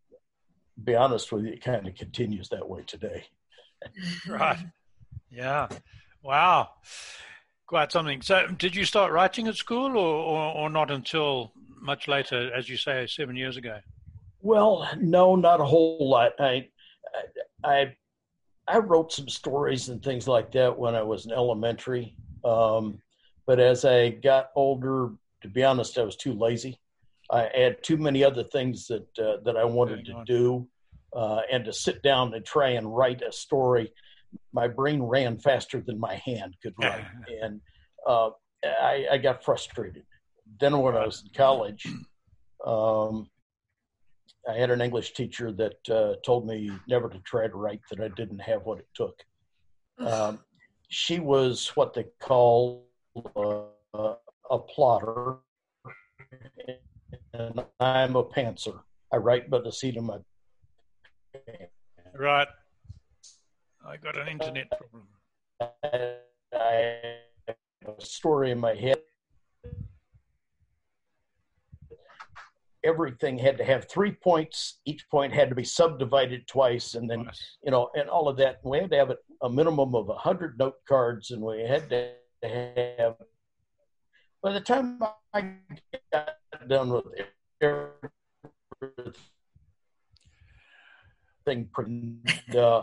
be 0.82 0.94
honest 0.94 1.30
with 1.32 1.44
you, 1.44 1.52
it 1.52 1.62
kind 1.62 1.86
of 1.86 1.94
continues 1.94 2.48
that 2.48 2.68
way 2.68 2.82
today. 2.86 3.24
right. 4.28 4.58
Yeah. 5.30 5.68
Wow. 6.22 6.70
Quite 7.66 7.92
something. 7.92 8.22
So, 8.22 8.46
did 8.46 8.74
you 8.74 8.84
start 8.84 9.12
writing 9.12 9.46
at 9.48 9.56
school, 9.56 9.96
or, 9.96 10.16
or, 10.16 10.54
or 10.54 10.70
not 10.70 10.90
until 10.90 11.52
much 11.80 12.08
later, 12.08 12.52
as 12.54 12.68
you 12.68 12.76
say, 12.76 13.06
seven 13.06 13.36
years 13.36 13.56
ago? 13.56 13.78
Well, 14.40 14.88
no, 14.98 15.36
not 15.36 15.60
a 15.60 15.64
whole 15.64 16.08
lot. 16.08 16.32
I, 16.40 16.68
I, 17.64 17.70
I 17.70 17.96
I 18.70 18.78
wrote 18.78 19.12
some 19.12 19.28
stories 19.28 19.88
and 19.88 20.02
things 20.02 20.28
like 20.28 20.52
that 20.52 20.78
when 20.78 20.94
I 20.94 21.02
was 21.02 21.26
in 21.26 21.32
elementary. 21.32 22.14
Um, 22.44 23.00
but 23.50 23.58
as 23.58 23.84
I 23.84 24.10
got 24.10 24.50
older, 24.54 25.10
to 25.42 25.48
be 25.48 25.64
honest, 25.64 25.98
I 25.98 26.04
was 26.04 26.14
too 26.14 26.34
lazy. 26.34 26.78
I 27.32 27.50
had 27.52 27.82
too 27.82 27.96
many 27.96 28.22
other 28.22 28.44
things 28.44 28.86
that 28.86 29.08
uh, 29.18 29.38
that 29.44 29.56
I 29.56 29.64
wanted 29.64 30.04
to 30.04 30.22
do, 30.24 30.68
uh, 31.16 31.40
and 31.50 31.64
to 31.64 31.72
sit 31.72 32.00
down 32.04 32.32
and 32.34 32.46
try 32.46 32.68
and 32.68 32.94
write 32.94 33.22
a 33.22 33.32
story. 33.32 33.92
My 34.52 34.68
brain 34.68 35.02
ran 35.02 35.36
faster 35.36 35.80
than 35.80 35.98
my 35.98 36.14
hand 36.24 36.54
could 36.62 36.74
write, 36.80 37.04
and 37.42 37.60
uh, 38.06 38.30
I, 38.64 39.06
I, 39.10 39.18
got 39.18 39.42
frustrated. 39.42 40.04
Then 40.60 40.78
when 40.78 40.96
I 40.96 41.04
was 41.04 41.24
in 41.24 41.32
college, 41.34 41.88
um, 42.64 43.28
I 44.48 44.54
had 44.54 44.70
an 44.70 44.80
English 44.80 45.14
teacher 45.14 45.50
that 45.50 45.90
uh, 45.90 46.14
told 46.24 46.46
me 46.46 46.70
never 46.86 47.08
to 47.08 47.18
try 47.24 47.48
to 47.48 47.56
write 47.56 47.80
that 47.90 48.00
I 48.00 48.10
didn't 48.14 48.42
have 48.42 48.62
what 48.62 48.78
it 48.78 48.86
took. 48.94 49.18
Um, 49.98 50.38
she 50.88 51.18
was 51.18 51.72
what 51.74 51.94
they 51.94 52.04
call 52.20 52.86
uh, 53.16 54.14
a 54.50 54.58
plotter, 54.58 55.36
and 57.32 57.64
I'm 57.78 58.16
a 58.16 58.24
pantser. 58.24 58.80
I 59.12 59.16
write 59.16 59.50
by 59.50 59.60
the 59.60 59.72
seat 59.72 59.96
of 59.96 60.04
my 60.04 60.18
pants. 61.34 61.72
Right. 62.14 62.48
I 63.86 63.96
got 63.96 64.18
an 64.18 64.28
internet 64.28 64.68
problem. 64.70 65.06
I, 65.72 66.16
have 67.46 67.94
a 67.98 68.04
story 68.04 68.50
in 68.50 68.58
my 68.58 68.74
head. 68.74 68.98
Everything 72.84 73.38
had 73.38 73.58
to 73.58 73.64
have 73.64 73.88
three 73.88 74.12
points. 74.12 74.80
Each 74.84 75.08
point 75.10 75.32
had 75.34 75.48
to 75.50 75.54
be 75.54 75.64
subdivided 75.64 76.46
twice, 76.46 76.94
and 76.94 77.08
then 77.10 77.24
nice. 77.24 77.58
you 77.62 77.70
know, 77.70 77.90
and 77.94 78.08
all 78.08 78.28
of 78.28 78.36
that. 78.38 78.60
We 78.64 78.78
had 78.78 78.90
to 78.90 78.96
have 78.96 79.12
a 79.42 79.50
minimum 79.50 79.94
of 79.94 80.08
a 80.08 80.14
hundred 80.14 80.58
note 80.58 80.76
cards, 80.88 81.30
and 81.30 81.42
we 81.42 81.60
had 81.60 81.90
to 81.90 82.12
have 82.48 83.16
by 84.42 84.52
the 84.52 84.60
time 84.60 85.02
I 85.34 85.54
got 86.12 86.36
done 86.68 86.90
with 86.90 87.04
everything, 87.60 88.08
uh, 92.56 92.82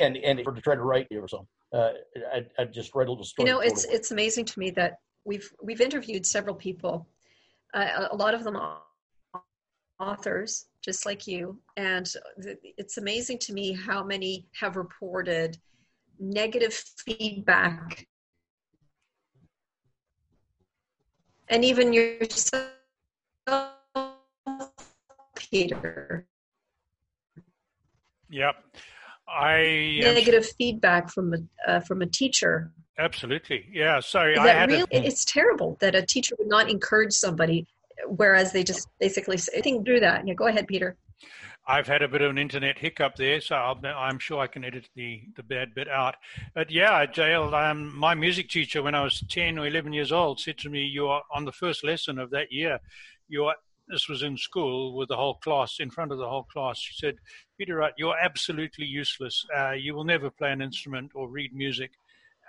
and 0.00 0.16
and 0.16 0.40
for 0.44 0.52
to 0.52 0.60
try 0.60 0.74
to 0.74 0.82
write 0.82 1.08
you 1.10 1.20
or 1.20 1.28
something, 1.28 1.48
uh, 1.72 1.90
I, 2.32 2.46
I 2.58 2.64
just 2.66 2.94
read 2.94 3.08
a 3.08 3.10
little 3.10 3.24
story. 3.24 3.48
You 3.48 3.54
know, 3.54 3.60
it's 3.60 3.84
it's 3.86 4.12
amazing 4.12 4.44
to 4.46 4.58
me 4.58 4.70
that 4.72 4.98
we've 5.24 5.50
we've 5.62 5.80
interviewed 5.80 6.24
several 6.24 6.54
people, 6.54 7.08
uh, 7.74 8.08
a 8.10 8.16
lot 8.16 8.34
of 8.34 8.44
them 8.44 8.56
authors, 9.98 10.66
just 10.84 11.04
like 11.04 11.26
you, 11.26 11.58
and 11.76 12.12
it's 12.78 12.98
amazing 12.98 13.38
to 13.38 13.52
me 13.52 13.72
how 13.72 14.04
many 14.04 14.46
have 14.54 14.76
reported 14.76 15.58
negative 16.20 16.74
feedback 17.04 18.06
and 21.52 21.64
even 21.64 21.92
yourself, 21.92 22.70
Peter. 25.36 26.26
Yep. 28.30 28.54
I 29.28 29.98
negative 30.00 30.46
feedback 30.58 31.10
from 31.10 31.34
a 31.34 31.70
uh, 31.70 31.80
from 31.80 32.02
a 32.02 32.06
teacher. 32.06 32.72
Absolutely, 32.98 33.66
yeah. 33.72 34.00
Sorry, 34.00 34.36
I 34.36 34.48
had 34.48 34.70
really, 34.70 34.82
a, 34.92 35.04
it's 35.04 35.24
terrible 35.24 35.76
that 35.80 35.94
a 35.94 36.02
teacher 36.02 36.34
would 36.38 36.48
not 36.48 36.68
encourage 36.68 37.12
somebody, 37.12 37.66
whereas 38.06 38.52
they 38.52 38.64
just 38.64 38.88
basically 38.98 39.36
say, 39.36 39.60
"Think 39.60 39.86
through 39.86 40.00
that." 40.00 40.26
Yeah, 40.26 40.34
go 40.34 40.46
ahead, 40.46 40.66
Peter. 40.66 40.96
I've 41.66 41.86
had 41.86 42.02
a 42.02 42.08
bit 42.08 42.22
of 42.22 42.30
an 42.30 42.38
internet 42.38 42.78
hiccup 42.78 43.14
there, 43.16 43.40
so 43.40 43.54
i 43.54 44.08
am 44.08 44.18
sure 44.18 44.40
I 44.40 44.48
can 44.48 44.64
edit 44.64 44.88
the, 44.96 45.22
the 45.36 45.44
bad 45.44 45.74
bit 45.74 45.88
out. 45.88 46.16
But 46.54 46.70
yeah, 46.70 47.06
JL, 47.06 47.52
um, 47.52 47.96
my 47.96 48.14
music 48.14 48.48
teacher 48.48 48.82
when 48.82 48.96
I 48.96 49.04
was 49.04 49.22
10 49.28 49.58
or 49.58 49.66
11 49.66 49.92
years 49.92 50.10
old 50.10 50.40
said 50.40 50.58
to 50.58 50.70
me, 50.70 50.84
"You 50.84 51.06
are 51.06 51.22
on 51.32 51.44
the 51.44 51.52
first 51.52 51.84
lesson 51.84 52.18
of 52.18 52.30
that 52.30 52.50
year. 52.50 52.80
You 53.28 53.46
are." 53.46 53.56
This 53.88 54.08
was 54.08 54.22
in 54.22 54.38
school 54.38 54.96
with 54.96 55.08
the 55.08 55.16
whole 55.16 55.34
class 55.34 55.78
in 55.78 55.90
front 55.90 56.12
of 56.12 56.18
the 56.18 56.28
whole 56.28 56.44
class. 56.44 56.78
She 56.78 56.94
said, 56.94 57.16
"Peter, 57.58 57.76
Wright, 57.76 57.92
you're 57.96 58.16
absolutely 58.18 58.86
useless. 58.86 59.44
Uh, 59.56 59.72
you 59.72 59.94
will 59.94 60.04
never 60.04 60.30
play 60.30 60.50
an 60.50 60.62
instrument 60.62 61.12
or 61.14 61.28
read 61.28 61.52
music." 61.54 61.92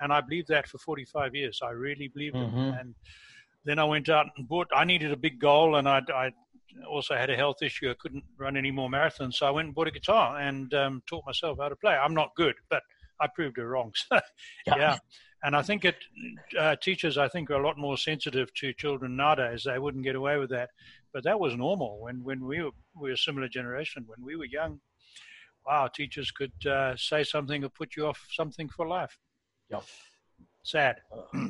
And 0.01 0.12
I 0.12 0.22
believed 0.22 0.48
that 0.48 0.67
for 0.67 0.79
45 0.79 1.36
years. 1.36 1.60
I 1.63 1.72
really 1.72 2.08
believed 2.08 2.36
mm-hmm. 2.36 2.58
it. 2.58 2.75
And 2.79 2.96
then 3.63 3.79
I 3.79 3.84
went 3.84 4.10
out 4.10 4.27
and 4.38 4.48
bought. 4.48 4.70
I 4.75 4.86
needed 4.86 5.12
a 5.12 5.17
big 5.17 5.39
goal, 5.39 5.75
and 5.75 5.88
I, 5.88 6.01
I 6.13 6.32
also 6.88 7.15
had 7.15 7.30
a 7.30 7.36
health 7.36 7.62
issue. 7.62 7.89
I 7.89 7.96
couldn't 7.96 8.24
run 8.38 8.58
any 8.58 8.72
more 8.72 8.89
marathons, 8.89 9.36
so 9.36 9.46
I 9.46 9.51
went 9.51 9.68
and 9.68 9.75
bought 9.75 9.88
a 9.88 9.92
guitar 9.92 10.39
and 10.39 10.74
um, 10.74 11.03
taught 11.08 11.25
myself 11.25 11.58
how 11.60 11.70
to 11.70 11.75
play. 11.75 11.94
I'm 11.94 12.13
not 12.13 12.36
good, 12.36 12.56
but 12.70 12.84
I 13.20 13.27
proved 13.27 13.58
it 13.58 13.65
wrong. 13.65 13.94
So, 14.10 14.20
yeah. 14.68 14.77
yeah. 14.77 14.98
And 15.46 15.58
I 15.58 15.62
think 15.62 15.84
it 15.84 15.96
uh, 16.58 16.77
teachers, 16.77 17.18
I 17.18 17.27
think, 17.27 17.50
are 17.50 17.62
a 17.62 17.68
lot 17.68 17.77
more 17.77 17.98
sensitive 17.98 18.53
to 18.56 18.72
children 18.74 19.18
nowadays. 19.18 19.63
They 19.65 19.77
wouldn't 19.77 20.06
get 20.06 20.15
away 20.15 20.38
with 20.38 20.50
that, 20.51 20.70
but 21.13 21.25
that 21.25 21.38
was 21.38 21.56
normal 21.56 22.00
when 22.00 22.24
when 22.24 22.46
we 22.46 22.62
were 22.62 22.72
we 22.96 23.10
were 23.10 23.13
a 23.13 23.18
similar 23.18 23.50
generation. 23.50 24.06
When 24.08 24.25
we 24.25 24.38
were 24.38 24.46
young, 24.46 24.80
wow, 25.65 25.89
teachers 25.94 26.32
could 26.32 26.65
uh, 26.65 26.96
say 26.96 27.25
something 27.25 27.63
or 27.65 27.70
put 27.70 27.98
you 27.98 28.08
off 28.08 28.25
something 28.32 28.70
for 28.70 28.88
life. 28.88 29.18
Yeah. 29.70 29.82
Sad. 30.63 31.01
Uh, 31.12 31.50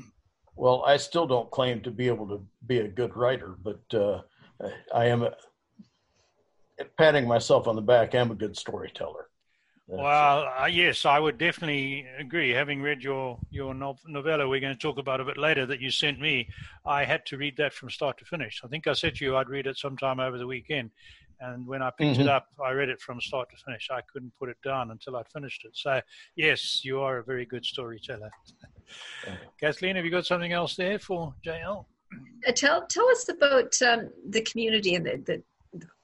well, 0.55 0.83
I 0.85 0.97
still 0.97 1.27
don't 1.27 1.51
claim 1.51 1.81
to 1.81 1.91
be 1.91 2.07
able 2.07 2.27
to 2.29 2.43
be 2.65 2.79
a 2.79 2.87
good 2.87 3.15
writer, 3.15 3.55
but 3.63 3.81
uh, 3.93 4.21
I 4.93 5.05
am 5.05 5.23
a, 5.23 5.33
patting 6.97 7.27
myself 7.27 7.67
on 7.67 7.75
the 7.75 7.81
back. 7.81 8.15
I'm 8.15 8.31
a 8.31 8.35
good 8.35 8.57
storyteller. 8.57 9.27
well, 9.87 10.49
uh, 10.57 10.65
yes, 10.65 11.05
I 11.05 11.19
would 11.19 11.37
definitely 11.37 12.05
agree. 12.17 12.51
Having 12.51 12.81
read 12.81 13.03
your 13.03 13.37
your 13.49 13.73
novella, 13.73 14.47
we're 14.47 14.61
going 14.61 14.73
to 14.73 14.79
talk 14.79 14.97
about 14.97 15.19
a 15.19 15.25
bit 15.25 15.37
later 15.37 15.65
that 15.65 15.81
you 15.81 15.91
sent 15.91 16.19
me. 16.19 16.47
I 16.85 17.03
had 17.03 17.25
to 17.27 17.37
read 17.37 17.57
that 17.57 17.73
from 17.73 17.89
start 17.89 18.17
to 18.19 18.25
finish. 18.25 18.61
I 18.63 18.67
think 18.67 18.87
I 18.87 18.93
said 18.93 19.15
to 19.15 19.25
you 19.25 19.37
I'd 19.37 19.49
read 19.49 19.67
it 19.67 19.77
sometime 19.77 20.19
over 20.19 20.37
the 20.37 20.47
weekend, 20.47 20.91
and 21.43 21.67
when 21.67 21.81
I 21.81 21.89
picked 21.89 22.13
mm-hmm. 22.13 22.21
it 22.21 22.27
up, 22.29 22.47
I 22.63 22.71
read 22.71 22.89
it 22.89 23.01
from 23.01 23.19
start 23.19 23.49
to 23.49 23.57
finish. 23.63 23.89
I 23.91 24.01
couldn't 24.11 24.31
put 24.39 24.49
it 24.49 24.57
down 24.63 24.91
until 24.91 25.17
I'd 25.17 25.27
finished 25.27 25.65
it. 25.65 25.71
So, 25.73 25.99
yes, 26.35 26.81
you 26.85 27.01
are 27.01 27.17
a 27.17 27.23
very 27.23 27.45
good 27.45 27.65
storyteller. 27.65 28.29
Kathleen, 29.59 29.97
have 29.97 30.05
you 30.05 30.11
got 30.11 30.25
something 30.25 30.53
else 30.53 30.75
there 30.75 30.99
for 30.99 31.33
JL? 31.45 31.85
Uh, 32.47 32.51
tell 32.51 32.85
tell 32.87 33.07
us 33.09 33.29
about 33.29 33.73
um, 33.81 34.09
the 34.29 34.41
community 34.41 34.95
and 34.95 35.05
the, 35.05 35.21
the 35.25 35.43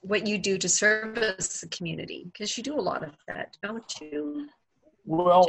what 0.01 0.25
you 0.25 0.37
do 0.37 0.57
to 0.57 0.69
service 0.69 1.61
the 1.61 1.67
community 1.67 2.25
because 2.31 2.57
you 2.57 2.63
do 2.63 2.79
a 2.79 2.81
lot 2.81 3.03
of 3.03 3.11
that, 3.27 3.57
don't 3.61 3.93
you? 4.01 4.47
Well, 5.05 5.45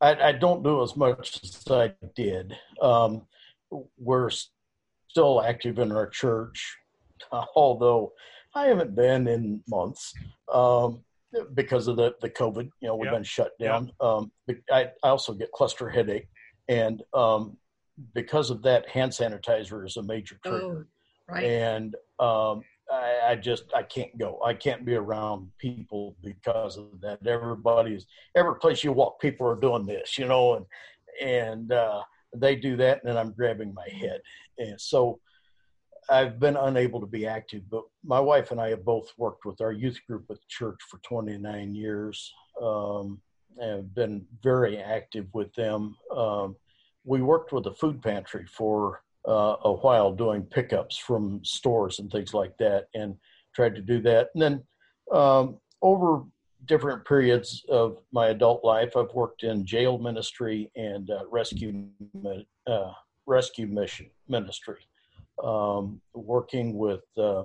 I, 0.00 0.28
I 0.28 0.32
don't 0.32 0.62
do 0.62 0.82
as 0.82 0.96
much 0.96 1.40
as 1.42 1.64
I 1.70 1.92
did. 2.14 2.56
Um, 2.80 3.22
we're 3.98 4.30
still 5.08 5.42
active 5.42 5.78
in 5.78 5.92
our 5.92 6.08
church, 6.08 6.76
although 7.56 8.12
I 8.54 8.66
haven't 8.66 8.94
been 8.94 9.26
in 9.26 9.62
months 9.68 10.12
um, 10.52 11.02
because 11.54 11.88
of 11.88 11.96
the, 11.96 12.14
the 12.20 12.30
COVID. 12.30 12.70
You 12.80 12.88
know, 12.88 12.96
we've 12.96 13.06
yep. 13.06 13.14
been 13.14 13.24
shut 13.24 13.52
down. 13.58 13.86
Yep. 13.86 13.94
Um, 14.00 14.32
I, 14.70 14.90
I 15.02 15.08
also 15.08 15.32
get 15.32 15.50
cluster 15.52 15.88
headache, 15.88 16.28
and 16.68 17.02
um, 17.12 17.56
because 18.14 18.50
of 18.50 18.62
that, 18.62 18.88
hand 18.88 19.12
sanitizer 19.12 19.86
is 19.86 19.96
a 19.96 20.02
major 20.02 20.38
trigger. 20.44 20.86
Oh, 21.28 21.32
right. 21.32 21.44
And 21.44 21.94
um, 22.18 22.62
I, 22.90 23.20
I, 23.28 23.36
just 23.36 23.64
I 23.74 23.82
can't 23.82 24.16
go. 24.18 24.40
I 24.44 24.54
can't 24.54 24.84
be 24.84 24.94
around 24.94 25.50
people 25.58 26.16
because 26.22 26.76
of 26.76 27.00
that. 27.02 27.26
Everybody's 27.26 28.06
every 28.34 28.56
place 28.56 28.84
you 28.84 28.92
walk, 28.92 29.20
people 29.20 29.46
are 29.46 29.56
doing 29.56 29.86
this, 29.86 30.18
you 30.18 30.26
know, 30.26 30.54
and 30.54 30.66
and 31.22 31.72
uh, 31.72 32.02
they 32.34 32.56
do 32.56 32.76
that, 32.76 33.00
and 33.02 33.10
then 33.10 33.16
I'm 33.16 33.32
grabbing 33.32 33.72
my 33.72 33.88
head, 33.88 34.20
and 34.58 34.80
so 34.80 35.20
I've 36.10 36.38
been 36.38 36.56
unable 36.56 37.00
to 37.00 37.06
be 37.06 37.26
active. 37.26 37.62
But 37.70 37.84
my 38.04 38.20
wife 38.20 38.50
and 38.50 38.60
I 38.60 38.70
have 38.70 38.84
both 38.84 39.12
worked 39.16 39.44
with 39.44 39.60
our 39.60 39.72
youth 39.72 39.98
group 40.06 40.26
at 40.28 40.36
the 40.36 40.42
church 40.48 40.78
for 40.90 40.98
29 40.98 41.74
years. 41.74 42.32
Um, 42.60 43.20
and 43.58 43.76
have 43.76 43.94
been 43.94 44.26
very 44.42 44.78
active 44.78 45.26
with 45.32 45.52
them. 45.54 45.96
Um, 46.14 46.56
we 47.04 47.22
worked 47.22 47.52
with 47.52 47.66
a 47.66 47.74
food 47.74 48.02
pantry 48.02 48.46
for 48.46 49.02
uh, 49.28 49.56
a 49.64 49.72
while 49.72 50.12
doing 50.12 50.42
pickups 50.42 50.96
from 50.96 51.40
stores 51.44 51.98
and 51.98 52.10
things 52.10 52.34
like 52.34 52.56
that 52.58 52.88
and 52.94 53.16
tried 53.54 53.74
to 53.74 53.82
do 53.82 54.00
that. 54.02 54.28
And 54.34 54.42
then 54.42 54.62
um, 55.12 55.58
over 55.82 56.24
different 56.66 57.06
periods 57.06 57.64
of 57.68 57.98
my 58.12 58.28
adult 58.28 58.64
life, 58.64 58.96
I've 58.96 59.12
worked 59.14 59.42
in 59.42 59.66
jail 59.66 59.98
ministry 59.98 60.70
and 60.76 61.10
uh, 61.10 61.24
rescue 61.30 61.86
uh, 62.66 62.92
rescue 63.26 63.66
mission 63.66 64.10
ministry, 64.28 64.80
um, 65.42 66.00
working 66.14 66.76
with 66.76 67.04
uh, 67.16 67.44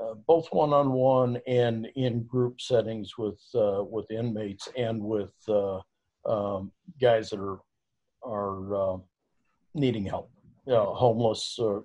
uh, 0.00 0.14
both 0.26 0.46
one-on-one 0.52 1.40
and 1.46 1.86
in 1.96 2.22
group 2.24 2.60
settings 2.60 3.18
with 3.18 3.40
uh, 3.54 3.82
with 3.82 4.10
inmates 4.10 4.68
and 4.76 5.00
with 5.02 5.32
um, 6.26 6.70
guys 7.00 7.30
that 7.30 7.40
are 7.40 7.60
are 8.22 8.74
uh, 8.74 8.96
needing 9.74 10.04
help, 10.04 10.30
you 10.66 10.72
know, 10.72 10.94
homeless 10.94 11.58
or 11.58 11.84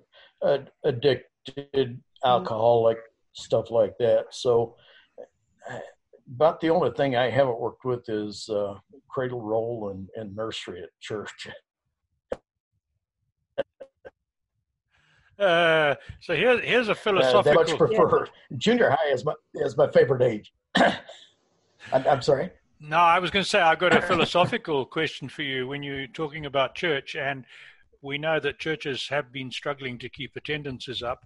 addicted, 0.84 2.00
alcoholic, 2.24 2.98
stuff 3.32 3.70
like 3.70 3.96
that. 3.98 4.26
So, 4.30 4.76
about 6.34 6.60
the 6.60 6.70
only 6.70 6.90
thing 6.90 7.16
I 7.16 7.30
haven't 7.30 7.60
worked 7.60 7.84
with 7.84 8.08
is 8.08 8.48
uh, 8.48 8.74
cradle 9.08 9.40
roll 9.40 9.90
and, 9.90 10.08
and 10.16 10.34
nursery 10.34 10.82
at 10.82 10.90
church. 11.00 11.48
Uh, 15.38 15.94
so 16.20 16.34
here, 16.34 16.58
here's 16.60 16.88
a 16.88 16.94
philosophical. 16.94 17.60
Uh, 17.60 17.64
much 17.66 17.76
prefer 17.76 18.24
yeah. 18.24 18.56
junior 18.56 18.88
high 18.88 19.12
is 19.12 19.22
my 19.22 19.34
is 19.56 19.76
my 19.76 19.86
favorite 19.90 20.22
age. 20.22 20.54
I'm, 20.76 22.06
I'm, 22.08 22.22
sorry. 22.22 22.50
No, 22.78 22.98
I 22.98 23.18
was 23.18 23.30
going 23.30 23.42
to 23.42 23.48
say 23.48 23.60
I've 23.60 23.78
got 23.78 23.96
a 23.96 24.02
philosophical 24.06 24.84
question 24.84 25.28
for 25.28 25.42
you 25.42 25.66
when 25.66 25.82
you're 25.82 26.06
talking 26.06 26.46
about 26.46 26.74
church, 26.74 27.16
and 27.16 27.44
we 28.02 28.18
know 28.18 28.38
that 28.40 28.58
churches 28.58 29.08
have 29.08 29.32
been 29.32 29.50
struggling 29.50 29.98
to 29.98 30.08
keep 30.08 30.36
attendances 30.36 31.02
up. 31.02 31.24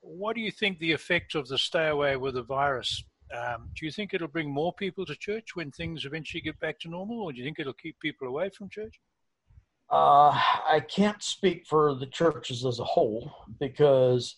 What 0.00 0.36
do 0.36 0.42
you 0.42 0.52
think 0.52 0.78
the 0.78 0.92
effect 0.92 1.34
of 1.34 1.48
the 1.48 1.58
stay 1.58 1.88
away 1.88 2.16
with 2.16 2.34
the 2.34 2.42
virus? 2.42 3.02
Um, 3.34 3.70
do 3.74 3.86
you 3.86 3.92
think 3.92 4.14
it'll 4.14 4.28
bring 4.28 4.50
more 4.50 4.72
people 4.74 5.04
to 5.06 5.16
church 5.16 5.56
when 5.56 5.70
things 5.70 6.04
eventually 6.04 6.40
get 6.40 6.60
back 6.60 6.78
to 6.80 6.88
normal, 6.88 7.22
or 7.22 7.32
do 7.32 7.38
you 7.38 7.44
think 7.44 7.58
it'll 7.58 7.72
keep 7.72 7.98
people 7.98 8.28
away 8.28 8.50
from 8.50 8.68
church? 8.68 9.00
Uh, 9.90 10.30
I 10.30 10.84
can't 10.88 11.22
speak 11.22 11.66
for 11.66 11.94
the 11.94 12.06
churches 12.06 12.64
as 12.64 12.78
a 12.78 12.84
whole 12.84 13.30
because 13.58 14.36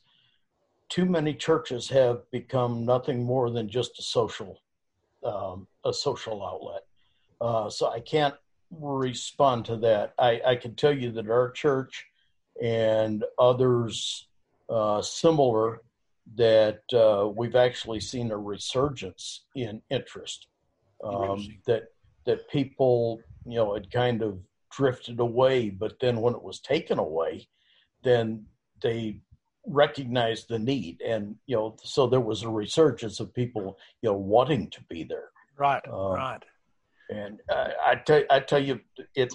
too 0.89 1.05
many 1.05 1.35
churches 1.35 1.89
have 1.91 2.23
become 2.31 2.85
nothing 2.85 3.25
more 3.25 3.51
than 3.51 3.69
just 3.69 3.99
a 3.99 4.03
social 4.03 4.61
um, 5.25 5.67
a 5.85 5.93
social 5.93 6.45
outlet. 6.45 6.83
Uh, 7.41 7.69
so 7.71 7.89
I 7.89 8.01
can't 8.01 8.35
respond 8.71 9.65
to 9.67 9.77
that. 9.79 10.15
I, 10.19 10.41
I 10.47 10.57
can 10.57 10.75
tell 10.75 10.97
you 10.97 11.11
that 11.13 11.29
our 11.29 11.51
church 11.51 12.07
and 12.63 13.25
others 13.39 14.27
uh, 14.69 15.03
similar 15.03 15.83
that 16.37 16.81
uh, 16.93 17.29
we've 17.29 17.57
actually 17.57 18.01
seen 18.01 18.31
a 18.31 18.37
resurgence 18.37 19.45
in 19.55 19.83
interest. 19.91 20.47
Um, 21.03 21.47
that 21.67 21.89
that 22.25 22.49
people 22.49 23.21
you 23.45 23.57
know 23.57 23.75
had 23.75 23.91
kind 23.91 24.23
of 24.23 24.39
drifted 24.71 25.21
away, 25.21 25.69
but 25.69 26.01
then 26.01 26.21
when 26.21 26.35
it 26.35 26.43
was 26.43 26.61
taken 26.61 26.99
away, 26.99 27.47
then 28.03 28.47
they 28.83 29.19
recognized 29.67 30.49
the 30.49 30.59
need, 30.59 31.01
and 31.01 31.37
you 31.47 31.57
know, 31.57 31.77
so 31.83 32.07
there 32.07 32.21
was 32.21 32.43
a 32.43 32.49
resurgence 32.49 33.21
of 33.21 33.35
people, 33.35 33.79
you 34.03 34.11
know, 34.11 34.17
wanting 34.17 34.71
to 34.71 34.81
be 34.89 35.05
there. 35.05 35.31
Right, 35.57 35.83
um, 35.91 36.13
right. 36.13 36.43
And 37.11 37.41
uh, 37.51 37.69
I 37.85 37.97
tell 37.97 38.23
I 38.31 38.41
tell 38.41 38.63
you, 38.63 38.81
it 39.15 39.33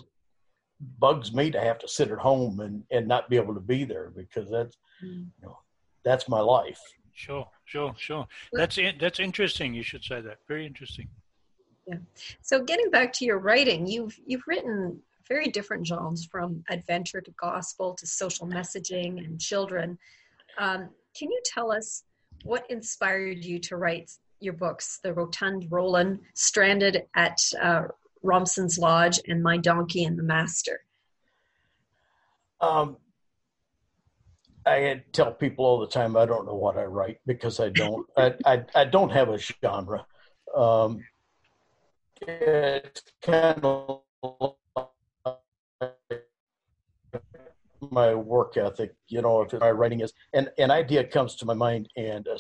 bugs 1.00 1.34
me 1.34 1.52
to 1.52 1.60
have 1.60 1.80
to 1.80 1.88
sit 1.88 2.12
at 2.12 2.18
home 2.18 2.60
and 2.60 2.84
and 2.92 3.08
not 3.08 3.30
be 3.30 3.38
able 3.38 3.54
to 3.54 3.60
be 3.60 3.84
there 3.84 4.12
because 4.16 4.50
that's 4.50 4.78
mm. 5.04 5.26
you 5.26 5.44
know 5.44 5.60
that's 6.04 6.28
my 6.28 6.40
life. 6.40 6.80
Sure, 7.14 7.48
sure, 7.66 7.94
sure. 7.98 8.28
That's 8.54 8.80
that's 9.00 9.20
interesting. 9.20 9.74
You 9.74 9.84
should 9.84 10.04
say 10.04 10.22
that. 10.22 10.38
Very 10.48 10.66
interesting. 10.66 11.10
Yeah. 11.86 11.98
So 12.42 12.64
getting 12.64 12.90
back 12.92 13.14
to 13.14 13.26
your 13.26 13.40
writing, 13.40 13.88
you've 13.88 14.18
you've 14.26 14.44
written 14.48 15.02
very 15.30 15.48
different 15.48 15.86
genres 15.86 16.26
from 16.26 16.64
adventure 16.70 17.22
to 17.22 17.32
gospel 17.32 17.94
to 17.96 18.08
social 18.08 18.48
messaging 18.48 19.24
and 19.24 19.40
children. 19.40 19.98
Um, 20.58 20.90
can 21.18 21.32
you 21.32 21.42
tell 21.46 21.72
us 21.72 22.04
what 22.44 22.70
inspired 22.70 23.46
you 23.46 23.60
to 23.60 23.78
write 23.78 24.12
your 24.40 24.54
books, 24.54 25.00
The 25.04 25.14
Rotund 25.14 25.68
Roland, 25.70 26.20
Stranded 26.34 27.04
at 27.16 27.40
uh, 27.62 27.84
Romson's 28.24 28.78
Lodge, 28.80 29.20
and 29.28 29.44
My 29.44 29.58
Donkey 29.58 30.04
and 30.04 30.18
the 30.18 30.24
Master? 30.24 30.82
Um, 32.62 32.98
I 34.66 35.04
tell 35.14 35.32
people 35.34 35.66
all 35.66 35.80
the 35.80 35.88
time 35.88 36.18
I 36.18 36.26
don't 36.26 36.46
know 36.46 36.56
what 36.56 36.78
I 36.78 36.84
write 36.84 37.20
because 37.26 37.60
I 37.60 37.70
don't. 37.70 38.06
I, 38.18 38.34
I, 38.46 38.64
I 38.76 38.86
don't 38.86 39.12
have 39.12 39.30
a 39.30 39.38
genre. 39.38 40.06
Um, 40.56 41.04
it's 42.22 43.04
kind 43.22 43.64
of 43.64 44.02
my 47.92 48.14
work 48.14 48.58
ethic. 48.58 48.96
You 49.08 49.22
know, 49.22 49.42
if 49.42 49.54
my 49.54 49.72
writing 49.72 50.02
is, 50.02 50.14
and 50.34 50.50
an 50.58 50.72
idea 50.72 51.04
comes 51.04 51.36
to 51.36 51.46
my 51.46 51.54
mind, 51.54 51.90
and 51.96 52.28
a 52.28 52.40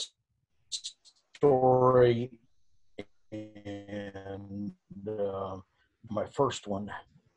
story, 1.36 2.32
and 3.32 4.74
uh, 5.08 5.58
my 6.10 6.26
first 6.34 6.68
one 6.68 6.92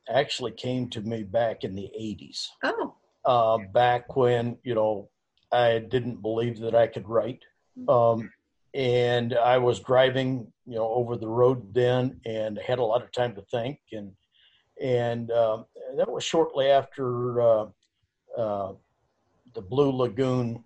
actually 0.09 0.53
came 0.53 0.89
to 0.91 1.01
me 1.03 1.23
back 1.23 1.65
in 1.65 1.75
the 1.75 1.91
'80s. 1.99 2.47
Oh. 2.65 2.95
Uh, 3.25 3.59
back 3.73 4.17
when 4.17 4.59
you 4.65 4.75
know 4.75 5.09
I 5.53 5.79
didn't 5.79 6.23
believe 6.23 6.61
that 6.61 6.75
I 6.75 6.87
could 6.87 7.09
write. 7.09 7.43
Um, 7.89 8.31
and 8.75 9.35
I 9.35 9.59
was 9.59 9.81
driving, 9.81 10.51
you 10.67 10.77
know, 10.77 10.89
over 10.89 11.17
the 11.17 11.29
road 11.29 11.75
then, 11.75 12.21
and 12.25 12.59
had 12.59 12.79
a 12.79 12.85
lot 12.85 13.03
of 13.03 13.13
time 13.13 13.35
to 13.35 13.43
think, 13.43 13.79
and 13.93 14.13
and 14.83 15.31
uh, 15.31 15.63
that 15.97 16.11
was 16.11 16.25
shortly 16.25 16.67
after 16.69 17.41
uh, 17.41 17.67
uh, 18.37 18.73
the 19.55 19.63
Blue 19.63 19.91
Lagoon 19.91 20.65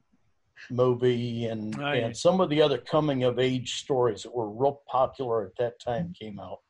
movie 0.70 1.46
and 1.46 1.78
oh, 1.80 1.86
and 1.86 2.16
some 2.16 2.40
of 2.40 2.48
the 2.48 2.62
other 2.62 2.78
coming 2.78 3.24
of 3.24 3.38
age 3.38 3.74
stories 3.80 4.22
that 4.22 4.34
were 4.34 4.50
real 4.50 4.82
popular 4.88 5.44
at 5.44 5.56
that 5.58 5.78
time 5.80 6.14
came 6.18 6.40
out. 6.40 6.60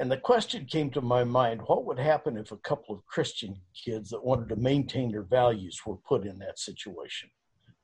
And 0.00 0.10
the 0.10 0.16
question 0.16 0.66
came 0.66 0.90
to 0.90 1.00
my 1.00 1.24
mind 1.24 1.62
what 1.66 1.84
would 1.84 1.98
happen 1.98 2.36
if 2.36 2.52
a 2.52 2.56
couple 2.58 2.94
of 2.94 3.06
Christian 3.06 3.56
kids 3.74 4.10
that 4.10 4.24
wanted 4.24 4.48
to 4.48 4.56
maintain 4.56 5.10
their 5.10 5.22
values 5.22 5.80
were 5.86 5.96
put 5.96 6.26
in 6.26 6.38
that 6.40 6.58
situation? 6.58 7.30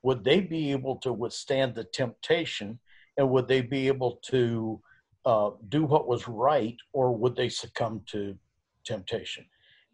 Would 0.03 0.23
they 0.23 0.41
be 0.41 0.71
able 0.71 0.97
to 0.97 1.13
withstand 1.13 1.75
the 1.75 1.83
temptation 1.83 2.79
and 3.17 3.29
would 3.29 3.47
they 3.47 3.61
be 3.61 3.87
able 3.87 4.19
to 4.25 4.81
uh, 5.25 5.51
do 5.69 5.83
what 5.83 6.07
was 6.07 6.27
right 6.27 6.77
or 6.93 7.15
would 7.15 7.35
they 7.35 7.49
succumb 7.49 8.01
to 8.07 8.37
temptation? 8.83 9.45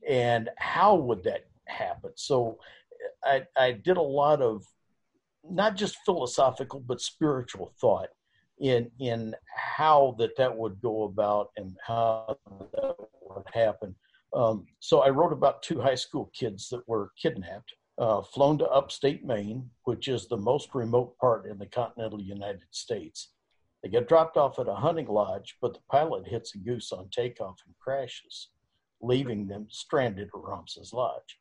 And 0.08 0.50
how 0.58 0.96
would 0.96 1.24
that 1.24 1.47
happen? 1.68 2.12
So 2.16 2.58
I, 3.24 3.44
I 3.56 3.72
did 3.72 3.98
a 3.98 4.02
lot 4.02 4.42
of 4.42 4.64
not 5.50 5.76
just 5.76 5.98
philosophical 6.06 6.80
but 6.80 7.00
spiritual 7.00 7.74
thought 7.80 8.10
in 8.60 8.90
in 9.00 9.36
how 9.56 10.16
that 10.18 10.36
that 10.38 10.56
would 10.56 10.82
go 10.82 11.04
about 11.04 11.50
and 11.58 11.78
how 11.86 12.38
that 12.74 12.96
would 13.22 13.46
happen. 13.54 13.96
Um, 14.34 14.66
so 14.80 15.02
I 15.02 15.10
wrote 15.10 15.32
about 15.32 15.62
two 15.62 15.80
high 15.80 15.96
school 15.96 16.32
kids 16.34 16.68
that 16.70 16.88
were 16.88 17.12
kidnapped, 17.22 17.74
uh, 17.98 18.22
flown 18.22 18.58
to 18.58 18.68
upstate 18.68 19.26
Maine, 19.26 19.70
which 19.84 20.08
is 20.08 20.28
the 20.28 20.38
most 20.38 20.76
remote 20.76 21.18
part 21.18 21.46
in 21.46 21.58
the 21.58 21.66
continental 21.66 22.22
United 22.22 22.66
States. 22.72 23.30
They 23.84 23.90
get 23.90 24.08
dropped 24.08 24.38
off 24.38 24.60
at 24.60 24.68
a 24.68 24.76
hunting 24.76 25.08
lodge, 25.08 25.56
but 25.62 25.74
the 25.74 25.80
pilot 25.90 26.28
hits 26.28 26.56
a 26.56 26.58
goose 26.58 26.92
on 26.92 27.10
takeoff 27.10 27.62
and 27.66 27.76
crashes, 27.80 28.50
leaving 29.02 29.48
them 29.48 29.68
stranded 29.70 30.28
at 30.28 30.34
Romson's 30.34 30.94
Lodge. 30.94 31.40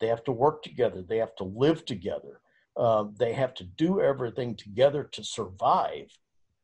They 0.00 0.08
have 0.08 0.24
to 0.24 0.32
work 0.32 0.62
together. 0.62 1.02
They 1.02 1.18
have 1.18 1.34
to 1.36 1.44
live 1.44 1.84
together. 1.84 2.40
Um, 2.76 3.14
they 3.18 3.32
have 3.32 3.54
to 3.54 3.64
do 3.64 4.00
everything 4.00 4.56
together 4.56 5.04
to 5.12 5.24
survive. 5.24 6.10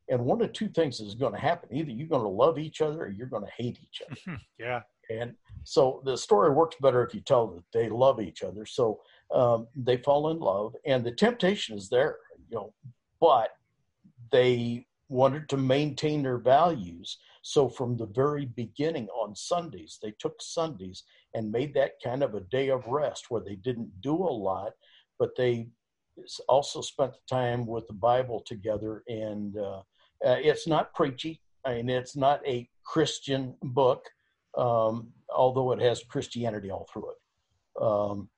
And 0.09 0.25
one 0.25 0.43
of 0.43 0.53
two 0.53 0.69
things 0.69 0.99
is 0.99 1.15
going 1.15 1.35
to 1.35 1.39
happen. 1.39 1.69
Either 1.73 1.91
you're 1.93 2.09
going 2.09 2.23
to 2.23 2.29
love 2.29 2.59
each 2.59 2.81
other 2.81 3.05
or 3.05 3.09
you're 3.09 3.29
going 3.29 3.45
to 3.45 3.53
hate 3.57 3.79
each 3.83 4.03
other. 4.09 4.39
Yeah. 4.59 4.83
And 5.09 5.35
so 5.65 6.03
the 6.05 6.17
story 6.17 6.51
works 6.51 6.77
better 6.81 7.05
if 7.05 7.15
you 7.15 7.21
tell 7.21 7.49
that 7.49 7.65
they 7.73 7.89
love 7.89 8.21
each 8.21 8.45
other. 8.45 8.65
So 8.65 9.01
um, 9.33 9.67
they 9.75 9.97
fall 9.97 10.31
in 10.31 10.39
love 10.39 10.75
and 10.85 11.05
the 11.05 11.13
temptation 11.13 11.77
is 11.77 11.89
there 11.89 12.17
you 12.49 12.57
know 12.57 12.73
but 13.21 13.51
they 14.33 14.87
wanted 15.09 15.49
to 15.49 15.57
maintain 15.57 16.23
their 16.23 16.39
values 16.39 17.19
so 17.43 17.69
from 17.69 17.97
the 17.97 18.07
very 18.07 18.47
beginning 18.47 19.09
on 19.09 19.35
sundays 19.35 19.99
they 20.03 20.13
took 20.19 20.35
sundays 20.41 21.05
and 21.35 21.51
made 21.51 21.73
that 21.75 21.93
kind 22.05 22.23
of 22.23 22.35
a 22.35 22.41
day 22.41 22.69
of 22.69 22.87
rest 22.87 23.27
where 23.31 23.43
they 23.43 23.57
didn't 23.57 23.91
do 24.01 24.15
a 24.15 24.37
lot 24.49 24.73
but 25.19 25.31
they 25.37 25.69
also 26.49 26.81
spent 26.81 27.13
the 27.13 27.35
time 27.35 27.67
with 27.67 27.87
the 27.89 27.95
bible 27.95 28.43
together 28.47 29.03
and 29.09 29.57
uh, 29.57 29.81
uh, 30.25 30.37
it's 30.39 30.67
not 30.67 30.95
preachy. 30.95 31.41
I 31.65 31.77
mean, 31.77 31.91
it's 31.91 32.17
not 32.17 32.47
a 32.47 32.69
Christian 32.85 33.55
book, 33.63 34.05
um, 34.57 35.09
although 35.35 35.73
it 35.73 35.81
has 35.81 36.03
Christianity 36.09 36.71
all 36.71 36.87
through 36.93 37.11
it. 37.11 37.83
Um, 37.83 38.29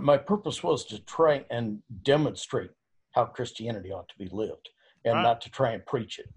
my 0.00 0.16
purpose 0.16 0.62
was 0.62 0.84
to 0.86 0.98
try 1.04 1.44
and 1.50 1.82
demonstrate 2.02 2.70
how 3.12 3.24
Christianity 3.24 3.92
ought 3.92 4.08
to 4.08 4.18
be 4.18 4.28
lived, 4.30 4.68
and 5.04 5.16
huh. 5.16 5.22
not 5.22 5.40
to 5.42 5.50
try 5.50 5.72
and 5.72 5.84
preach 5.86 6.18
it. 6.18 6.28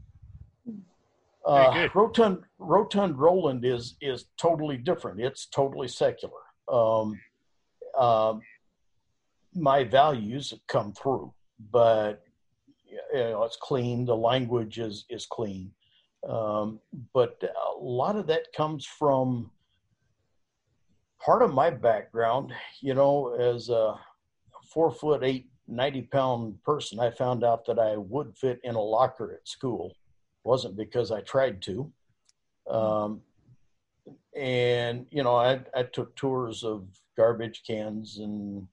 Uh, 1.45 1.87
Rotund 1.95 2.43
Rotund 2.59 3.17
Roland 3.17 3.65
is 3.65 3.95
is 4.01 4.25
totally 4.37 4.77
different. 4.77 5.19
It's 5.19 5.47
totally 5.47 5.87
secular. 5.87 6.33
Um, 6.71 7.19
um, 7.97 8.41
my 9.53 9.83
values 9.83 10.53
come 10.67 10.93
through, 10.93 11.33
but 11.71 12.23
you 12.85 13.19
know, 13.19 13.43
it's 13.43 13.57
clean. 13.57 14.05
The 14.05 14.15
language 14.15 14.77
is 14.79 15.05
is 15.09 15.25
clean, 15.25 15.71
um, 16.27 16.79
but 17.13 17.41
a 17.43 17.79
lot 17.79 18.15
of 18.15 18.27
that 18.27 18.53
comes 18.53 18.85
from 18.85 19.49
part 21.19 21.41
of 21.41 21.53
my 21.53 21.69
background. 21.69 22.53
You 22.81 22.93
know, 22.93 23.33
as 23.33 23.69
a 23.69 23.95
four 24.71 24.91
foot 24.91 25.23
eight, 25.23 25.49
90 25.67 26.03
pound 26.03 26.63
person, 26.63 26.99
I 26.99 27.09
found 27.11 27.43
out 27.43 27.65
that 27.65 27.79
I 27.79 27.97
would 27.97 28.37
fit 28.37 28.59
in 28.63 28.75
a 28.75 28.81
locker 28.81 29.33
at 29.33 29.47
school. 29.47 29.95
Wasn't 30.43 30.75
because 30.75 31.11
I 31.11 31.21
tried 31.21 31.61
to. 31.63 31.91
Um, 32.69 33.21
and 34.35 35.05
you 35.11 35.23
know, 35.23 35.35
I, 35.35 35.61
I 35.75 35.83
took 35.83 36.15
tours 36.15 36.63
of 36.63 36.87
garbage 37.17 37.63
cans 37.65 38.19
and 38.19 38.67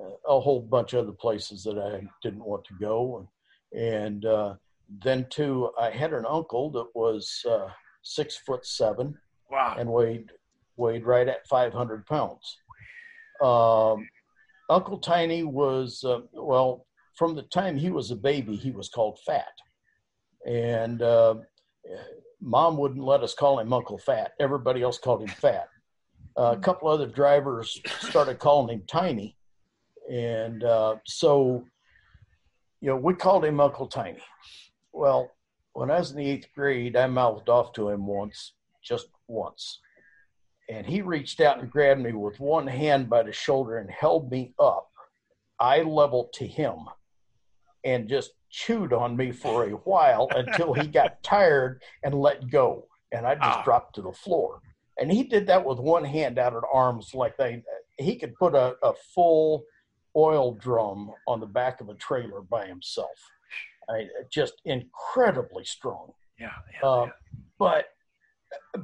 uh, 0.00 0.10
a 0.28 0.40
whole 0.40 0.60
bunch 0.60 0.92
of 0.92 1.04
other 1.04 1.12
places 1.12 1.62
that 1.64 1.78
I 1.78 2.06
didn't 2.22 2.44
want 2.44 2.64
to 2.64 2.74
go, 2.80 3.28
and, 3.72 4.24
uh, 4.24 4.54
then 5.02 5.26
too, 5.30 5.70
I 5.80 5.90
had 5.90 6.12
an 6.12 6.24
uncle 6.28 6.70
that 6.70 6.86
was 6.94 7.44
uh, 7.48 7.68
six 8.02 8.36
foot 8.36 8.64
seven, 8.64 9.18
wow, 9.50 9.74
and 9.78 9.90
weighed 9.90 10.30
weighed 10.76 11.04
right 11.04 11.26
at 11.26 11.46
500 11.48 12.06
pounds. 12.06 12.58
Um, 13.42 14.08
uncle 14.70 14.98
Tiny 14.98 15.42
was 15.42 16.04
uh, 16.04 16.20
well 16.32 16.86
from 17.16 17.34
the 17.34 17.42
time 17.42 17.76
he 17.76 17.90
was 17.90 18.10
a 18.10 18.16
baby, 18.16 18.56
he 18.56 18.70
was 18.70 18.88
called 18.88 19.18
Fat, 19.26 19.52
and 20.46 21.02
uh, 21.02 21.34
Mom 22.40 22.76
wouldn't 22.76 23.04
let 23.04 23.22
us 23.22 23.34
call 23.34 23.58
him 23.58 23.72
Uncle 23.72 23.98
Fat. 23.98 24.32
Everybody 24.40 24.82
else 24.82 24.98
called 24.98 25.22
him 25.22 25.28
Fat. 25.28 25.68
Uh, 26.38 26.54
a 26.56 26.60
couple 26.60 26.88
other 26.88 27.06
drivers 27.06 27.80
started 28.00 28.38
calling 28.38 28.74
him 28.74 28.84
Tiny, 28.86 29.36
and 30.10 30.62
uh, 30.62 30.96
so 31.04 31.64
you 32.80 32.88
know 32.88 32.96
we 32.96 33.14
called 33.14 33.44
him 33.44 33.58
Uncle 33.58 33.88
Tiny. 33.88 34.20
Well, 34.92 35.30
when 35.72 35.90
I 35.90 35.98
was 35.98 36.10
in 36.12 36.18
the 36.18 36.28
eighth 36.28 36.48
grade, 36.54 36.96
I 36.96 37.06
mouthed 37.06 37.48
off 37.48 37.72
to 37.74 37.88
him 37.88 38.06
once, 38.06 38.52
just 38.84 39.08
once, 39.28 39.80
and 40.68 40.86
he 40.86 41.00
reached 41.00 41.40
out 41.40 41.58
and 41.58 41.70
grabbed 41.70 42.02
me 42.02 42.12
with 42.12 42.38
one 42.38 42.66
hand 42.66 43.10
by 43.10 43.22
the 43.22 43.32
shoulder 43.32 43.78
and 43.78 43.90
held 43.90 44.30
me 44.30 44.54
up, 44.58 44.88
eye 45.58 45.82
level 45.82 46.30
to 46.34 46.46
him, 46.46 46.76
and 47.82 48.08
just 48.08 48.32
chewed 48.50 48.92
on 48.92 49.16
me 49.16 49.32
for 49.32 49.64
a 49.64 49.70
while 49.70 50.28
until 50.34 50.72
he 50.72 50.86
got 50.86 51.22
tired 51.22 51.82
and 52.04 52.14
let 52.14 52.48
go, 52.50 52.86
and 53.12 53.26
I 53.26 53.34
just 53.34 53.58
Ah. 53.58 53.62
dropped 53.64 53.94
to 53.96 54.02
the 54.02 54.12
floor. 54.12 54.60
And 54.98 55.10
he 55.12 55.24
did 55.24 55.46
that 55.48 55.64
with 55.64 55.78
one 55.78 56.04
hand 56.04 56.38
out 56.38 56.54
at 56.56 56.62
arms, 56.72 57.14
like 57.14 57.36
they 57.36 57.62
he 57.98 58.16
could 58.16 58.34
put 58.36 58.54
a, 58.54 58.76
a 58.82 58.92
full 59.14 59.64
oil 60.14 60.52
drum 60.54 61.10
on 61.26 61.40
the 61.40 61.46
back 61.46 61.80
of 61.80 61.88
a 61.88 61.94
trailer 61.94 62.40
by 62.42 62.66
himself. 62.66 63.18
I, 63.88 64.08
just 64.30 64.54
incredibly 64.64 65.64
strong. 65.64 66.12
yeah, 66.40 66.50
yeah, 66.72 66.88
Uh, 66.88 67.04
yeah. 67.04 67.10
but 67.58 67.84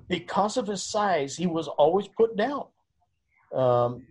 because 0.09 0.57
of 0.57 0.67
his 0.67 0.83
size, 0.83 1.37
he 1.37 1.47
was 1.47 1.67
always 1.69 2.09
put 2.09 2.37
down. 2.37 2.67
Um, 3.55 4.07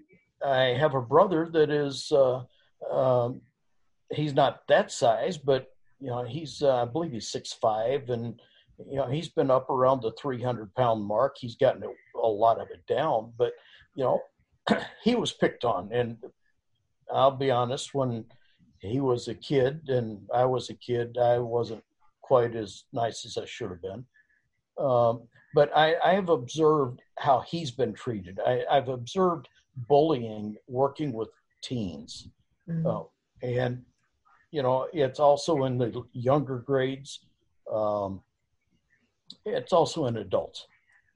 I 0.46 0.76
have 0.80 0.96
a 0.96 1.02
brother 1.02 1.48
that 1.54 1.70
is, 1.70 2.12
uh, 2.12 2.44
um, 2.92 3.42
he's 4.12 4.34
not 4.34 4.62
that 4.68 4.92
size, 4.92 5.38
but 5.38 5.68
you 6.00 6.08
know, 6.08 6.24
he's, 6.24 6.62
uh, 6.62 6.82
I 6.82 6.86
believe 6.86 7.12
he's 7.12 7.32
six 7.32 7.54
five, 7.54 8.10
and 8.10 8.40
you 8.90 8.96
know, 8.96 9.08
he's 9.08 9.30
been 9.30 9.52
up 9.52 9.70
around 9.70 10.02
the 10.02 10.12
three 10.14 10.42
hundred 10.42 10.74
pound 10.76 11.04
mark. 11.04 11.36
He's 11.40 11.56
gotten 11.56 11.84
a, 11.84 12.20
a 12.20 12.28
lot 12.28 12.60
of 12.60 12.70
it 12.72 12.86
down, 12.88 13.34
but 13.38 13.54
you 13.96 14.04
know, 14.04 14.22
he 15.04 15.16
was 15.16 15.32
picked 15.34 15.64
on, 15.64 15.90
and 15.92 16.18
I'll 17.14 17.32
be 17.32 17.52
honest, 17.52 17.94
when 17.94 18.26
he 18.80 19.00
was 19.00 19.28
a 19.28 19.36
kid 19.36 19.90
and 19.90 20.22
I 20.34 20.46
was 20.46 20.70
a 20.70 20.74
kid, 20.74 21.18
I 21.18 21.38
wasn't 21.38 21.84
quite 22.22 22.56
as 22.56 22.86
nice 22.94 23.26
as 23.26 23.38
I 23.38 23.46
should 23.46 23.70
have 23.70 23.82
been. 23.82 24.06
Um, 24.80 25.28
but 25.54 25.70
I, 25.76 25.96
I 26.04 26.14
have 26.14 26.30
observed 26.30 27.02
how 27.20 27.42
he's 27.42 27.72
been 27.72 27.94
treated. 27.94 28.40
I, 28.46 28.64
I've 28.72 28.88
observed 28.88 29.48
bullying 29.88 30.56
working 30.68 31.14
with 31.14 31.30
teens. 31.62 32.30
Mhm. 32.68 32.86
Oh, 32.86 33.12
and 33.44 33.84
you 34.52 34.62
know, 34.62 34.88
it's 34.94 35.20
also 35.20 35.64
in 35.64 35.78
the 35.78 36.04
younger 36.14 36.58
grades. 36.60 37.20
Um, 37.72 38.22
it's 39.46 39.74
also 39.74 40.08
in 40.08 40.18
adults. 40.18 40.68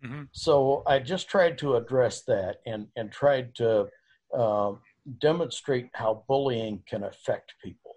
Mhm. 0.03 0.29
So 0.31 0.83
I 0.87 0.99
just 0.99 1.27
tried 1.27 1.57
to 1.59 1.75
address 1.75 2.21
that 2.23 2.61
and 2.65 2.87
and 2.95 3.11
tried 3.11 3.55
to 3.55 3.89
uh, 4.33 4.73
demonstrate 5.19 5.89
how 5.93 6.23
bullying 6.27 6.83
can 6.87 7.03
affect 7.03 7.53
people. 7.63 7.95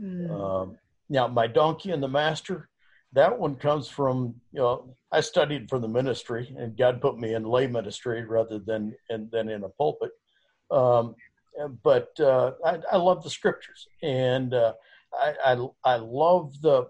Mm. 0.00 0.30
Um, 0.30 0.78
now, 1.08 1.26
my 1.26 1.46
donkey 1.46 1.90
and 1.90 2.02
the 2.02 2.08
master, 2.08 2.68
that 3.12 3.36
one 3.36 3.56
comes 3.56 3.88
from, 3.88 4.34
you 4.52 4.60
know, 4.60 4.94
I 5.10 5.20
studied 5.20 5.68
for 5.68 5.78
the 5.78 5.88
ministry 5.88 6.54
and 6.58 6.76
God 6.76 7.00
put 7.00 7.18
me 7.18 7.34
in 7.34 7.44
lay 7.44 7.66
ministry 7.66 8.24
rather 8.24 8.58
than 8.58 8.94
in, 9.10 9.28
than 9.32 9.48
in 9.48 9.64
a 9.64 9.68
pulpit. 9.70 10.10
Um, 10.70 11.14
but 11.82 12.18
uh, 12.20 12.52
I, 12.64 12.78
I 12.92 12.96
love 12.96 13.22
the 13.22 13.30
scriptures 13.30 13.88
and 14.02 14.54
uh, 14.54 14.74
I, 15.12 15.34
I, 15.44 15.66
I 15.84 15.96
love 15.96 16.60
the, 16.62 16.88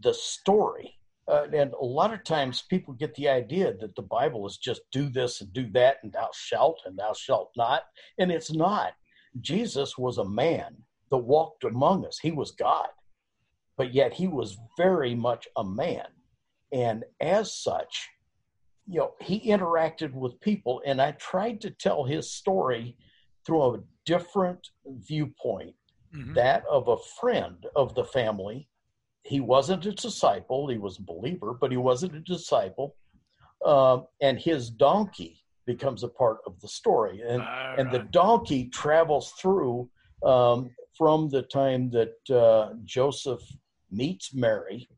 the 0.00 0.14
story. 0.14 0.98
Uh, 1.28 1.46
and 1.52 1.72
a 1.72 1.84
lot 1.84 2.12
of 2.12 2.24
times 2.24 2.64
people 2.68 2.94
get 2.94 3.14
the 3.14 3.28
idea 3.28 3.72
that 3.74 3.94
the 3.94 4.02
Bible 4.02 4.46
is 4.46 4.56
just 4.56 4.82
do 4.90 5.08
this 5.08 5.40
and 5.40 5.52
do 5.52 5.70
that 5.70 5.98
and 6.02 6.12
thou 6.12 6.28
shalt 6.34 6.80
and 6.84 6.98
thou 6.98 7.12
shalt 7.12 7.50
not. 7.56 7.84
And 8.18 8.30
it's 8.32 8.52
not. 8.52 8.92
Jesus 9.40 9.96
was 9.96 10.18
a 10.18 10.28
man 10.28 10.76
that 11.10 11.18
walked 11.18 11.64
among 11.64 12.04
us. 12.04 12.18
He 12.20 12.32
was 12.32 12.50
God, 12.52 12.88
but 13.76 13.94
yet 13.94 14.12
he 14.12 14.26
was 14.26 14.58
very 14.76 15.14
much 15.14 15.46
a 15.56 15.64
man. 15.64 16.06
And 16.72 17.04
as 17.20 17.54
such, 17.54 18.08
you 18.86 18.98
know, 18.98 19.14
he 19.20 19.48
interacted 19.48 20.12
with 20.12 20.40
people, 20.40 20.82
and 20.84 21.00
I 21.00 21.12
tried 21.12 21.60
to 21.62 21.70
tell 21.70 22.04
his 22.04 22.32
story 22.32 22.96
through 23.44 23.74
a 23.74 23.82
different 24.04 24.70
viewpoint 24.86 25.74
Mhm. 26.14 26.34
that 26.34 26.64
of 26.66 26.88
a 26.88 26.96
friend 27.20 27.66
of 27.76 27.94
the 27.94 28.04
family. 28.04 28.68
He 29.24 29.40
wasn't 29.40 29.86
a 29.86 29.92
disciple, 29.92 30.68
he 30.68 30.78
was 30.78 30.98
a 30.98 31.02
believer, 31.02 31.54
but 31.54 31.70
he 31.70 31.76
wasn't 31.76 32.14
a 32.16 32.20
disciple. 32.20 32.96
Um, 33.64 34.06
and 34.20 34.38
his 34.38 34.70
donkey 34.70 35.44
becomes 35.66 36.02
a 36.02 36.08
part 36.08 36.38
of 36.46 36.60
the 36.60 36.68
story. 36.68 37.22
And 37.22 37.42
All 37.42 37.74
and 37.78 37.90
the 37.90 38.00
donkey 38.00 38.68
travels 38.68 39.32
through 39.32 39.88
um, 40.24 40.74
from 40.96 41.28
the 41.28 41.42
time 41.42 41.90
that 41.90 42.30
uh, 42.30 42.74
Joseph 42.84 43.42
meets 43.90 44.34
Mary, 44.34 44.88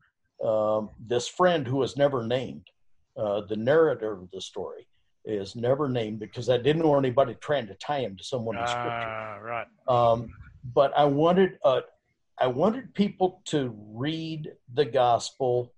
um, 0.43 0.89
this 0.99 1.27
friend 1.27 1.67
who 1.67 1.83
is 1.83 1.95
never 1.97 2.25
named. 2.25 2.67
Uh, 3.17 3.41
the 3.47 3.55
narrator 3.55 4.11
of 4.11 4.29
the 4.31 4.41
story 4.41 4.85
is 5.25 5.55
never 5.55 5.89
named 5.89 6.19
because 6.19 6.49
I 6.49 6.57
didn't 6.57 6.87
want 6.87 7.05
anybody 7.05 7.35
trying 7.41 7.67
to 7.67 7.73
tie 7.75 7.99
him 8.01 8.15
to 8.17 8.23
someone 8.23 8.57
in 8.57 8.67
Scripture. 8.67 8.89
Ah, 8.89 9.37
right. 9.41 9.67
Um, 9.87 10.29
but 10.73 10.91
I 10.95 11.05
wanted 11.05 11.57
uh, 11.63 11.81
I 12.39 12.47
wanted 12.47 12.93
people 12.93 13.41
to 13.45 13.73
read 13.93 14.51
the 14.73 14.85
gospel 14.85 15.73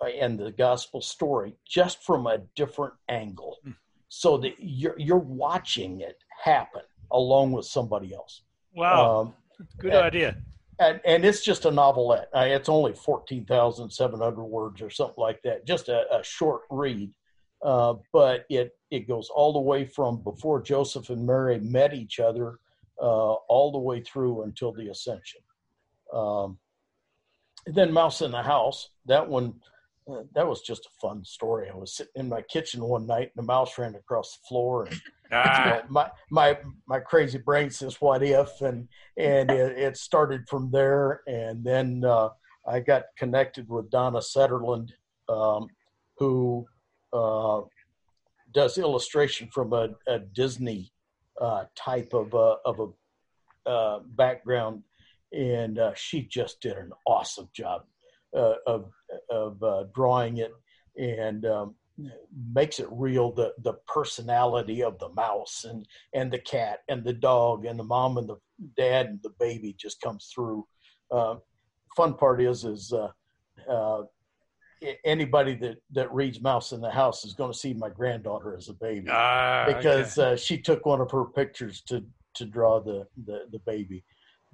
uh, 0.00 0.06
and 0.06 0.38
the 0.38 0.52
gospel 0.52 1.00
story 1.00 1.56
just 1.66 2.02
from 2.02 2.26
a 2.26 2.38
different 2.54 2.94
angle, 3.08 3.56
Hmm. 3.64 3.70
so 4.08 4.36
that 4.38 4.54
you're 4.58 4.98
you're 4.98 5.18
watching 5.18 6.00
it 6.00 6.18
happen 6.44 6.82
along 7.10 7.52
with 7.52 7.66
somebody 7.66 8.12
else. 8.14 8.42
Wow, 8.74 9.20
Um, 9.20 9.34
good 9.78 9.94
uh, 9.94 10.00
idea. 10.02 10.36
and, 10.80 11.00
and 11.06 11.24
it's 11.24 11.42
just 11.42 11.64
a 11.64 11.70
novelette. 11.70 12.28
Uh, 12.36 12.40
it's 12.40 12.68
only 12.68 12.92
fourteen 12.92 13.44
thousand 13.46 13.90
seven 13.90 14.20
hundred 14.20 14.44
words 14.44 14.82
or 14.82 14.90
something 14.90 15.22
like 15.22 15.40
that. 15.42 15.66
Just 15.66 15.88
a, 15.88 16.00
a 16.14 16.22
short 16.22 16.62
read, 16.70 17.10
uh, 17.62 17.94
but 18.12 18.44
it 18.48 18.72
it 18.90 19.08
goes 19.08 19.28
all 19.34 19.52
the 19.52 19.60
way 19.60 19.84
from 19.84 20.22
before 20.22 20.62
Joseph 20.62 21.10
and 21.10 21.26
Mary 21.26 21.58
met 21.58 21.94
each 21.94 22.20
other, 22.20 22.58
uh, 23.00 23.32
all 23.48 23.72
the 23.72 23.78
way 23.78 24.00
through 24.00 24.42
until 24.42 24.72
the 24.72 24.88
ascension. 24.88 25.40
Um, 26.12 26.58
then 27.66 27.92
Mouse 27.92 28.22
in 28.22 28.30
the 28.30 28.42
House. 28.42 28.90
That 29.06 29.28
one, 29.28 29.54
uh, 30.08 30.22
that 30.34 30.46
was 30.46 30.62
just 30.62 30.86
a 30.86 31.00
fun 31.00 31.24
story. 31.24 31.68
I 31.68 31.76
was 31.76 31.96
sitting 31.96 32.12
in 32.16 32.28
my 32.28 32.42
kitchen 32.42 32.84
one 32.84 33.06
night, 33.06 33.32
and 33.34 33.42
a 33.42 33.46
mouse 33.46 33.76
ran 33.76 33.96
across 33.96 34.36
the 34.36 34.46
floor, 34.48 34.84
and 34.84 35.00
Ah, 35.32 35.82
my 35.88 36.10
my 36.30 36.58
my 36.86 37.00
crazy 37.00 37.38
brain 37.38 37.70
says 37.70 38.00
what 38.00 38.22
if 38.22 38.60
and 38.60 38.88
and 39.16 39.50
it, 39.50 39.78
it 39.78 39.96
started 39.96 40.48
from 40.48 40.70
there 40.70 41.22
and 41.26 41.64
then 41.64 42.04
uh, 42.04 42.28
I 42.66 42.80
got 42.80 43.04
connected 43.18 43.68
with 43.68 43.90
Donna 43.90 44.18
Setterland 44.18 44.90
um, 45.28 45.68
who 46.18 46.66
uh, 47.12 47.60
does 48.52 48.78
illustration 48.78 49.48
from 49.52 49.72
a, 49.72 49.90
a 50.06 50.18
Disney 50.18 50.92
uh, 51.40 51.64
type 51.74 52.12
of 52.12 52.32
a, 52.34 52.56
of 52.64 52.80
a 52.80 53.68
uh, 53.68 54.00
background. 54.14 54.82
And 55.32 55.78
uh, 55.78 55.92
she 55.94 56.22
just 56.22 56.60
did 56.60 56.76
an 56.76 56.92
awesome 57.06 57.48
job 57.52 57.82
uh, 58.36 58.54
of 58.66 58.90
of 59.30 59.92
drawing 59.92 60.38
it 60.38 60.52
and 60.96 61.44
um, 61.44 61.74
makes 62.54 62.78
it 62.78 62.88
real 62.90 63.32
the 63.32 63.52
the 63.62 63.74
personality 63.86 64.82
of 64.82 64.98
the 64.98 65.08
mouse 65.10 65.64
and 65.68 65.86
and 66.14 66.30
the 66.30 66.38
cat 66.38 66.80
and 66.88 67.04
the 67.04 67.12
dog 67.12 67.64
and 67.64 67.78
the 67.78 67.84
mom 67.84 68.18
and 68.18 68.28
the 68.28 68.36
dad 68.76 69.06
and 69.06 69.20
the 69.22 69.32
baby 69.40 69.74
just 69.78 70.00
comes 70.00 70.30
through. 70.34 70.66
Uh, 71.10 71.36
fun 71.96 72.14
part 72.14 72.40
is 72.42 72.64
is 72.64 72.92
uh, 72.92 73.08
uh, 73.70 74.02
anybody 75.04 75.54
that 75.54 75.78
that 75.92 76.12
reads 76.12 76.40
mouse 76.40 76.72
in 76.72 76.80
the 76.80 76.90
house 76.90 77.24
is 77.24 77.34
going 77.34 77.52
to 77.52 77.58
see 77.58 77.74
my 77.74 77.88
granddaughter 77.88 78.56
as 78.56 78.68
a 78.68 78.74
baby 78.74 79.08
ah, 79.10 79.64
because 79.66 80.18
okay. 80.18 80.32
uh, 80.32 80.36
she 80.36 80.58
took 80.58 80.84
one 80.86 81.00
of 81.00 81.10
her 81.10 81.24
pictures 81.24 81.80
to 81.82 82.04
to 82.34 82.44
draw 82.44 82.80
the 82.80 83.06
the, 83.24 83.46
the 83.52 83.58
baby 83.60 84.04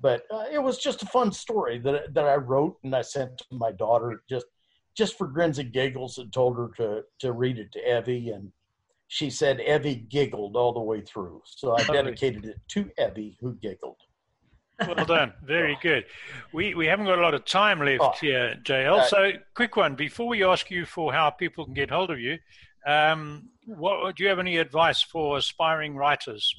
but 0.00 0.22
uh, 0.32 0.44
it 0.50 0.62
was 0.62 0.78
just 0.78 1.02
a 1.02 1.06
fun 1.06 1.32
story 1.32 1.78
that 1.78 2.14
that 2.14 2.24
I 2.24 2.36
wrote 2.36 2.78
and 2.84 2.94
I 2.94 3.02
sent 3.02 3.38
to 3.38 3.44
my 3.50 3.72
daughter 3.72 4.22
just 4.28 4.46
just 4.94 5.16
for 5.16 5.26
grins 5.26 5.58
and 5.58 5.72
giggles 5.72 6.18
and 6.18 6.32
told 6.32 6.56
her 6.56 6.70
to 6.76 7.02
to 7.20 7.32
read 7.32 7.58
it 7.58 7.72
to 7.72 7.98
Evie 7.98 8.30
and 8.30 8.52
she 9.12 9.28
said 9.28 9.60
Evie 9.60 10.06
giggled 10.08 10.56
all 10.56 10.72
the 10.72 10.80
way 10.80 11.02
through. 11.02 11.42
So 11.44 11.76
I 11.76 11.82
dedicated 11.82 12.46
it 12.46 12.58
to 12.68 12.90
Evie, 12.96 13.36
who 13.42 13.52
giggled. 13.56 13.98
Well 14.80 15.04
done. 15.04 15.32
Very 15.44 15.78
good. 15.82 16.06
We 16.52 16.74
we 16.74 16.86
haven't 16.86 17.06
got 17.06 17.18
a 17.18 17.22
lot 17.22 17.34
of 17.34 17.44
time 17.44 17.80
left 17.80 18.02
oh, 18.02 18.12
here, 18.20 18.58
JL. 18.62 19.00
Uh, 19.00 19.06
so, 19.06 19.32
quick 19.54 19.76
one 19.76 19.94
before 19.94 20.26
we 20.26 20.44
ask 20.44 20.70
you 20.70 20.84
for 20.84 21.12
how 21.12 21.30
people 21.30 21.64
can 21.64 21.74
get 21.74 21.90
hold 21.90 22.10
of 22.10 22.18
you. 22.18 22.38
Um, 22.86 23.50
what 23.66 24.16
do 24.16 24.22
you 24.24 24.28
have 24.28 24.38
any 24.38 24.56
advice 24.56 25.02
for 25.02 25.38
aspiring 25.38 25.94
writers 25.94 26.54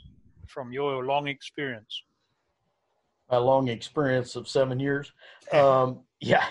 from 0.47 0.71
your 0.71 1.06
long 1.06 1.28
experience? 1.28 2.04
My 3.30 3.38
long 3.38 3.67
experience 3.67 4.36
of 4.36 4.47
seven 4.47 4.80
years. 4.80 5.12
Um, 5.52 6.02
yeah, 6.19 6.45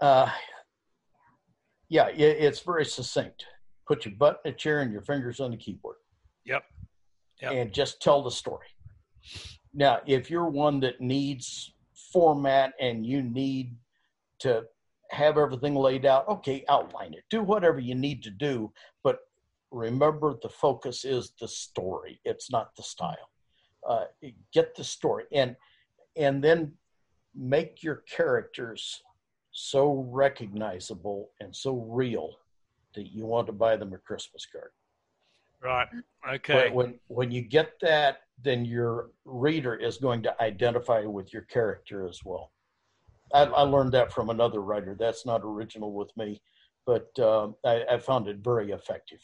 uh, 0.00 0.30
yeah, 1.88 2.08
it, 2.08 2.20
it's 2.20 2.60
very 2.60 2.84
succinct. 2.84 3.44
Put 3.86 4.04
your 4.04 4.14
butt 4.16 4.40
in 4.44 4.52
a 4.52 4.54
chair 4.54 4.80
and 4.80 4.92
your 4.92 5.02
fingers 5.02 5.40
on 5.40 5.50
the 5.50 5.56
keyboard. 5.56 5.96
Yep. 6.44 6.62
yep. 7.40 7.52
And 7.52 7.72
just 7.72 8.02
tell 8.02 8.22
the 8.22 8.30
story. 8.30 8.66
Now, 9.74 10.00
if 10.06 10.30
you're 10.30 10.48
one 10.48 10.80
that 10.80 11.00
needs 11.00 11.72
format 12.12 12.72
and 12.80 13.04
you 13.04 13.22
need 13.22 13.76
to 14.40 14.64
have 15.10 15.38
everything 15.38 15.74
laid 15.74 16.06
out, 16.06 16.28
okay, 16.28 16.64
outline 16.68 17.14
it. 17.14 17.24
Do 17.30 17.42
whatever 17.42 17.78
you 17.78 17.94
need 17.94 18.22
to 18.24 18.30
do, 18.30 18.72
but 19.02 19.20
remember 19.70 20.38
the 20.42 20.48
focus 20.48 21.04
is 21.04 21.32
the 21.40 21.48
story. 21.48 22.20
It's 22.24 22.50
not 22.50 22.74
the 22.76 22.82
style. 22.82 23.30
Uh, 23.88 24.04
get 24.52 24.74
the 24.74 24.84
story 24.84 25.24
and 25.32 25.56
and 26.16 26.42
then 26.42 26.72
make 27.34 27.82
your 27.82 28.02
characters 28.10 29.02
so 29.52 30.06
recognizable 30.10 31.30
and 31.40 31.54
so 31.54 31.86
real 31.88 32.34
that 32.94 33.12
you 33.12 33.24
want 33.24 33.46
to 33.46 33.52
buy 33.52 33.76
them 33.76 33.92
a 33.92 33.98
Christmas 33.98 34.46
card. 34.50 34.70
Right. 35.62 35.88
Okay. 36.28 36.68
But 36.68 36.74
when 36.74 37.00
when 37.08 37.30
you 37.30 37.42
get 37.42 37.80
that, 37.80 38.18
then 38.42 38.64
your 38.64 39.10
reader 39.24 39.74
is 39.74 39.98
going 39.98 40.22
to 40.22 40.42
identify 40.42 41.00
with 41.02 41.32
your 41.32 41.42
character 41.42 42.06
as 42.06 42.20
well. 42.24 42.52
I, 43.34 43.42
I 43.42 43.62
learned 43.62 43.92
that 43.92 44.12
from 44.12 44.30
another 44.30 44.60
writer. 44.60 44.96
That's 44.98 45.26
not 45.26 45.42
original 45.44 45.92
with 45.92 46.16
me, 46.16 46.40
but 46.86 47.10
uh, 47.18 47.48
I, 47.64 47.84
I, 47.90 47.98
found 47.98 48.28
it 48.28 48.38
very 48.38 48.70
effective. 48.70 49.18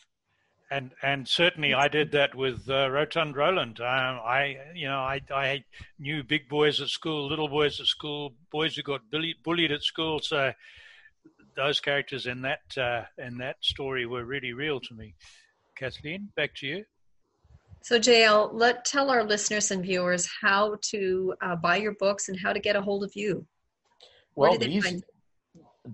And 0.71 0.91
and 1.03 1.27
certainly 1.27 1.73
I 1.73 1.89
did 1.89 2.11
that 2.13 2.35
with 2.35 2.69
uh, 2.69 2.91
Rotund 2.91 3.37
Roland. 3.37 3.81
Um, 3.81 3.87
I 4.25 4.59
you 4.75 4.89
know 4.89 4.99
I 4.99 5.21
I 5.31 5.65
knew 5.99 6.25
big 6.25 6.49
boys 6.49 6.81
at 6.81 6.89
school, 6.89 7.29
little 7.29 7.49
boys 7.49 7.81
at 7.81 7.87
school, 7.87 8.35
boys 8.51 8.75
who 8.75 8.83
got 8.83 9.09
bullied, 9.11 9.37
bullied 9.43 9.71
at 9.73 9.83
school. 9.83 10.19
So 10.21 10.53
those 11.55 11.81
characters 11.81 12.27
in 12.27 12.43
that 12.43 12.77
uh, 12.77 13.05
in 13.19 13.39
that 13.39 13.57
story 13.61 14.07
were 14.07 14.25
really 14.25 14.53
real 14.53 14.81
to 14.81 14.95
me. 14.95 15.15
Kathleen, 15.77 16.29
back 16.37 16.55
to 16.57 16.67
you. 16.67 16.85
So, 17.83 17.99
JL, 17.99 18.51
let 18.53 18.85
tell 18.87 19.11
our 19.11 19.23
listeners 19.23 19.71
and 19.71 19.83
viewers 19.83 20.27
how 20.41 20.79
to 20.91 21.35
uh, 21.43 21.57
buy 21.57 21.77
your 21.77 21.93
books 21.93 22.31
and 22.31 22.41
how 22.41 22.55
to 22.55 22.59
get 22.59 22.77
a 22.77 22.81
hold 22.81 23.05
of 23.05 23.15
you. 23.15 23.47
well, 24.35 24.57
the, 24.57 24.71
easy, 24.71 25.03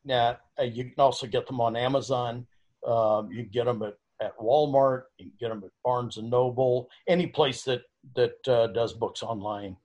now 0.08 0.38
uh, 0.60 0.64
you 0.64 0.86
can 0.86 0.94
also 0.98 1.28
get 1.28 1.46
them 1.46 1.62
on 1.62 1.76
Amazon. 1.76 2.48
Um, 2.88 3.30
you 3.32 3.44
can 3.44 3.52
get 3.52 3.66
them 3.66 3.84
at, 3.84 3.96
at 4.22 4.38
Walmart. 4.40 5.04
You 5.18 5.26
can 5.26 5.34
get 5.40 5.50
them 5.50 5.64
at 5.64 5.72
Barnes 5.84 6.18
and 6.18 6.30
Noble. 6.30 6.90
Any 7.08 7.28
place 7.28 7.64
that 7.64 7.82
that 8.16 8.48
uh, 8.48 8.68
does 8.68 8.94
books 8.94 9.22
online. 9.22 9.76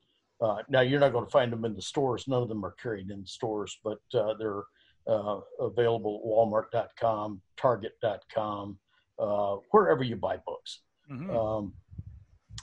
Uh, 0.40 0.58
now 0.68 0.80
you're 0.80 1.00
not 1.00 1.12
going 1.12 1.24
to 1.24 1.30
find 1.30 1.52
them 1.52 1.64
in 1.64 1.74
the 1.74 1.82
stores. 1.82 2.26
None 2.26 2.42
of 2.42 2.48
them 2.48 2.64
are 2.64 2.74
carried 2.82 3.10
in 3.10 3.26
stores, 3.26 3.78
but 3.84 4.00
uh, 4.14 4.34
they're 4.38 4.62
uh, 5.06 5.40
available 5.60 6.20
at 6.20 6.74
Walmart.com, 6.74 7.40
Target.com, 7.56 8.78
uh, 9.18 9.56
wherever 9.70 10.02
you 10.02 10.16
buy 10.16 10.38
books. 10.44 10.80
Mm-hmm. 11.10 11.30
Um, 11.30 11.74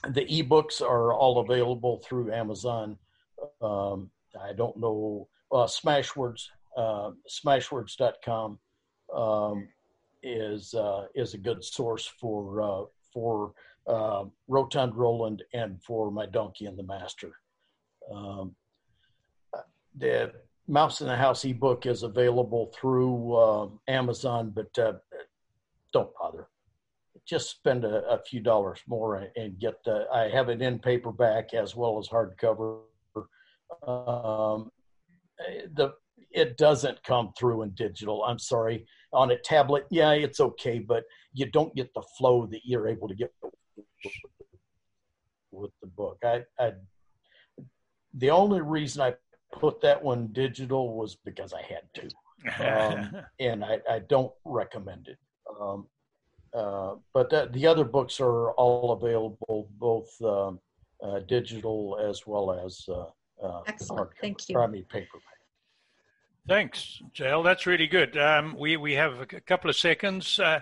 the 0.09 0.25
ebooks 0.25 0.81
are 0.81 1.13
all 1.13 1.39
available 1.39 2.01
through 2.05 2.31
Amazon. 2.33 2.97
Um, 3.61 4.09
I 4.39 4.53
don't 4.53 4.77
know 4.77 5.27
uh, 5.51 5.65
Smashwords 5.65 6.47
uh, 6.79 7.11
smashwords.com 7.29 8.57
um, 9.13 9.67
is 10.23 10.73
uh, 10.73 11.05
is 11.15 11.33
a 11.33 11.37
good 11.37 11.63
source 11.63 12.05
for 12.19 12.61
uh, 12.61 12.83
for 13.13 13.53
uh, 13.87 14.25
Rotund 14.47 14.95
Roland 14.95 15.43
and 15.53 15.81
for 15.83 16.11
my 16.11 16.25
Donkey 16.25 16.65
and 16.65 16.77
the 16.77 16.83
Master. 16.83 17.31
Um, 18.13 18.55
the 19.97 20.31
Mouse 20.67 21.01
in 21.01 21.07
the 21.07 21.15
House 21.15 21.43
ebook 21.45 21.85
is 21.85 22.03
available 22.03 22.71
through 22.79 23.33
uh, 23.35 23.67
Amazon, 23.87 24.53
but 24.55 24.77
uh, 24.77 24.93
don't 25.91 26.11
bother. 26.19 26.47
Just 27.27 27.49
spend 27.49 27.83
a, 27.83 28.07
a, 28.07 28.19
few 28.19 28.39
dollars 28.39 28.79
more 28.87 29.27
and 29.35 29.59
get. 29.59 29.83
The, 29.83 30.05
I 30.13 30.29
have 30.29 30.49
it 30.49 30.61
in 30.61 30.79
paperback 30.79 31.53
as 31.53 31.75
well 31.75 31.99
as 31.99 32.07
hardcover. 32.07 32.81
Um, 33.85 34.71
the 35.73 35.93
it 36.31 36.57
doesn't 36.57 37.03
come 37.03 37.31
through 37.37 37.63
in 37.63 37.71
digital. 37.71 38.23
I'm 38.23 38.39
sorry. 38.39 38.85
On 39.13 39.31
a 39.31 39.37
tablet, 39.37 39.85
yeah, 39.89 40.11
it's 40.11 40.39
okay, 40.39 40.79
but 40.79 41.03
you 41.33 41.47
don't 41.47 41.75
get 41.75 41.93
the 41.93 42.03
flow 42.17 42.45
that 42.47 42.61
you're 42.63 42.87
able 42.87 43.07
to 43.07 43.15
get 43.15 43.33
with 45.51 45.71
the 45.81 45.87
book. 45.87 46.19
I, 46.23 46.43
I 46.59 46.73
the 48.13 48.29
only 48.29 48.61
reason 48.61 49.01
I 49.01 49.13
put 49.51 49.81
that 49.81 50.03
one 50.03 50.29
digital 50.31 50.95
was 50.95 51.15
because 51.25 51.53
I 51.53 51.61
had 51.61 51.83
to, 51.95 52.93
um, 52.93 53.23
and 53.39 53.63
I, 53.63 53.79
I, 53.89 53.99
don't 53.99 54.31
recommend 54.45 55.07
it. 55.07 55.17
Um, 55.59 55.87
uh, 56.53 56.95
but 57.13 57.29
the, 57.29 57.49
the, 57.51 57.67
other 57.67 57.83
books 57.83 58.19
are 58.19 58.51
all 58.51 58.91
available, 58.91 59.69
both 59.77 60.09
um, 60.23 60.59
uh, 61.03 61.19
digital 61.27 61.99
as 62.01 62.25
well 62.25 62.51
as 62.51 62.85
uh, 62.89 63.05
uh 63.45 63.61
Excellent. 63.67 64.09
Thank 64.19 64.49
you. 64.49 64.59
I 64.59 64.67
mean, 64.67 64.85
paperback. 64.89 65.38
Thanks, 66.49 66.99
JL. 67.13 67.43
That's 67.43 67.67
really 67.67 67.85
good. 67.85 68.17
Um, 68.17 68.55
we 68.57 68.75
we 68.75 68.93
have 68.93 69.19
a 69.19 69.25
couple 69.27 69.69
of 69.69 69.75
seconds. 69.75 70.39
Uh, 70.39 70.61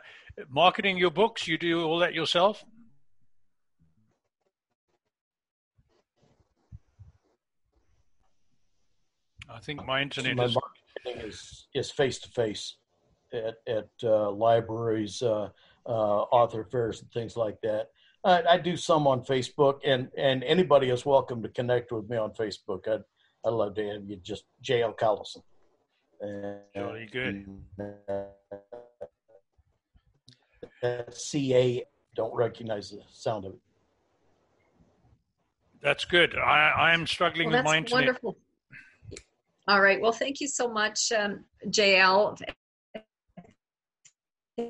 marketing 0.49 0.97
your 0.97 1.11
books, 1.11 1.47
you 1.47 1.57
do 1.57 1.81
all 1.85 1.99
that 1.99 2.13
yourself. 2.13 2.65
I 9.49 9.59
think 9.61 9.85
my 9.85 10.01
internet 10.01 10.35
my 10.35 10.43
is 10.43 10.55
marketing 10.55 11.25
is 11.25 11.67
is 11.73 11.89
face 11.89 12.19
to 12.19 12.29
face 12.31 12.75
at 13.31 13.55
at 13.65 13.87
uh, 14.03 14.29
libraries, 14.31 15.21
uh, 15.21 15.47
uh, 15.85 15.89
author 15.89 16.65
fairs, 16.65 17.01
and 17.01 17.09
things 17.13 17.37
like 17.37 17.61
that. 17.63 17.91
I, 18.25 18.43
I, 18.43 18.57
do 18.57 18.75
some 18.75 19.07
on 19.07 19.21
Facebook, 19.21 19.79
and 19.85 20.09
and 20.17 20.43
anybody 20.43 20.89
is 20.89 21.05
welcome 21.05 21.41
to 21.43 21.47
connect 21.47 21.93
with 21.93 22.09
me 22.09 22.17
on 22.17 22.31
Facebook. 22.31 22.89
I'd 22.89 23.05
I'd 23.45 23.53
love 23.53 23.75
to 23.75 23.87
have 23.87 24.03
you 24.03 24.17
just 24.17 24.43
JL 24.61 24.93
Callison. 24.97 25.43
Jolly 26.75 27.07
good. 27.11 27.47
CA 31.11 31.83
don't 32.15 32.35
recognize 32.35 32.89
the 32.89 33.01
sound 33.11 33.45
of 33.45 33.53
it. 33.53 33.59
That's 35.81 36.05
good. 36.05 36.35
I, 36.35 36.71
I 36.75 36.93
am 36.93 37.05
struggling 37.05 37.49
well, 37.49 37.59
with 37.59 37.65
my 37.65 37.77
internet. 37.77 38.05
Wonderful. 38.05 38.37
All 39.67 39.81
right. 39.81 40.01
Well, 40.01 40.11
thank 40.11 40.41
you 40.41 40.47
so 40.47 40.67
much, 40.67 41.11
um, 41.11 41.43
JL. 41.67 42.37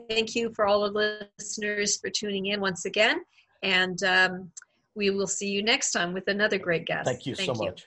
Thank 0.10 0.36
you 0.36 0.52
for 0.54 0.66
all 0.66 0.82
the 0.92 1.30
listeners 1.40 1.98
for 1.98 2.10
tuning 2.10 2.48
in 2.48 2.60
once 2.60 2.86
again. 2.86 3.22
And 3.64 4.02
um, 4.04 4.52
we 4.96 5.12
will 5.12 5.28
see 5.28 5.48
you 5.48 5.64
next 5.64 5.92
time 5.92 6.14
with 6.14 6.28
another 6.28 6.58
great 6.58 6.86
guest. 6.86 7.06
Thank 7.06 7.26
you 7.26 7.36
thank 7.36 7.56
so 7.56 7.64
you. 7.64 7.70
much. 7.70 7.86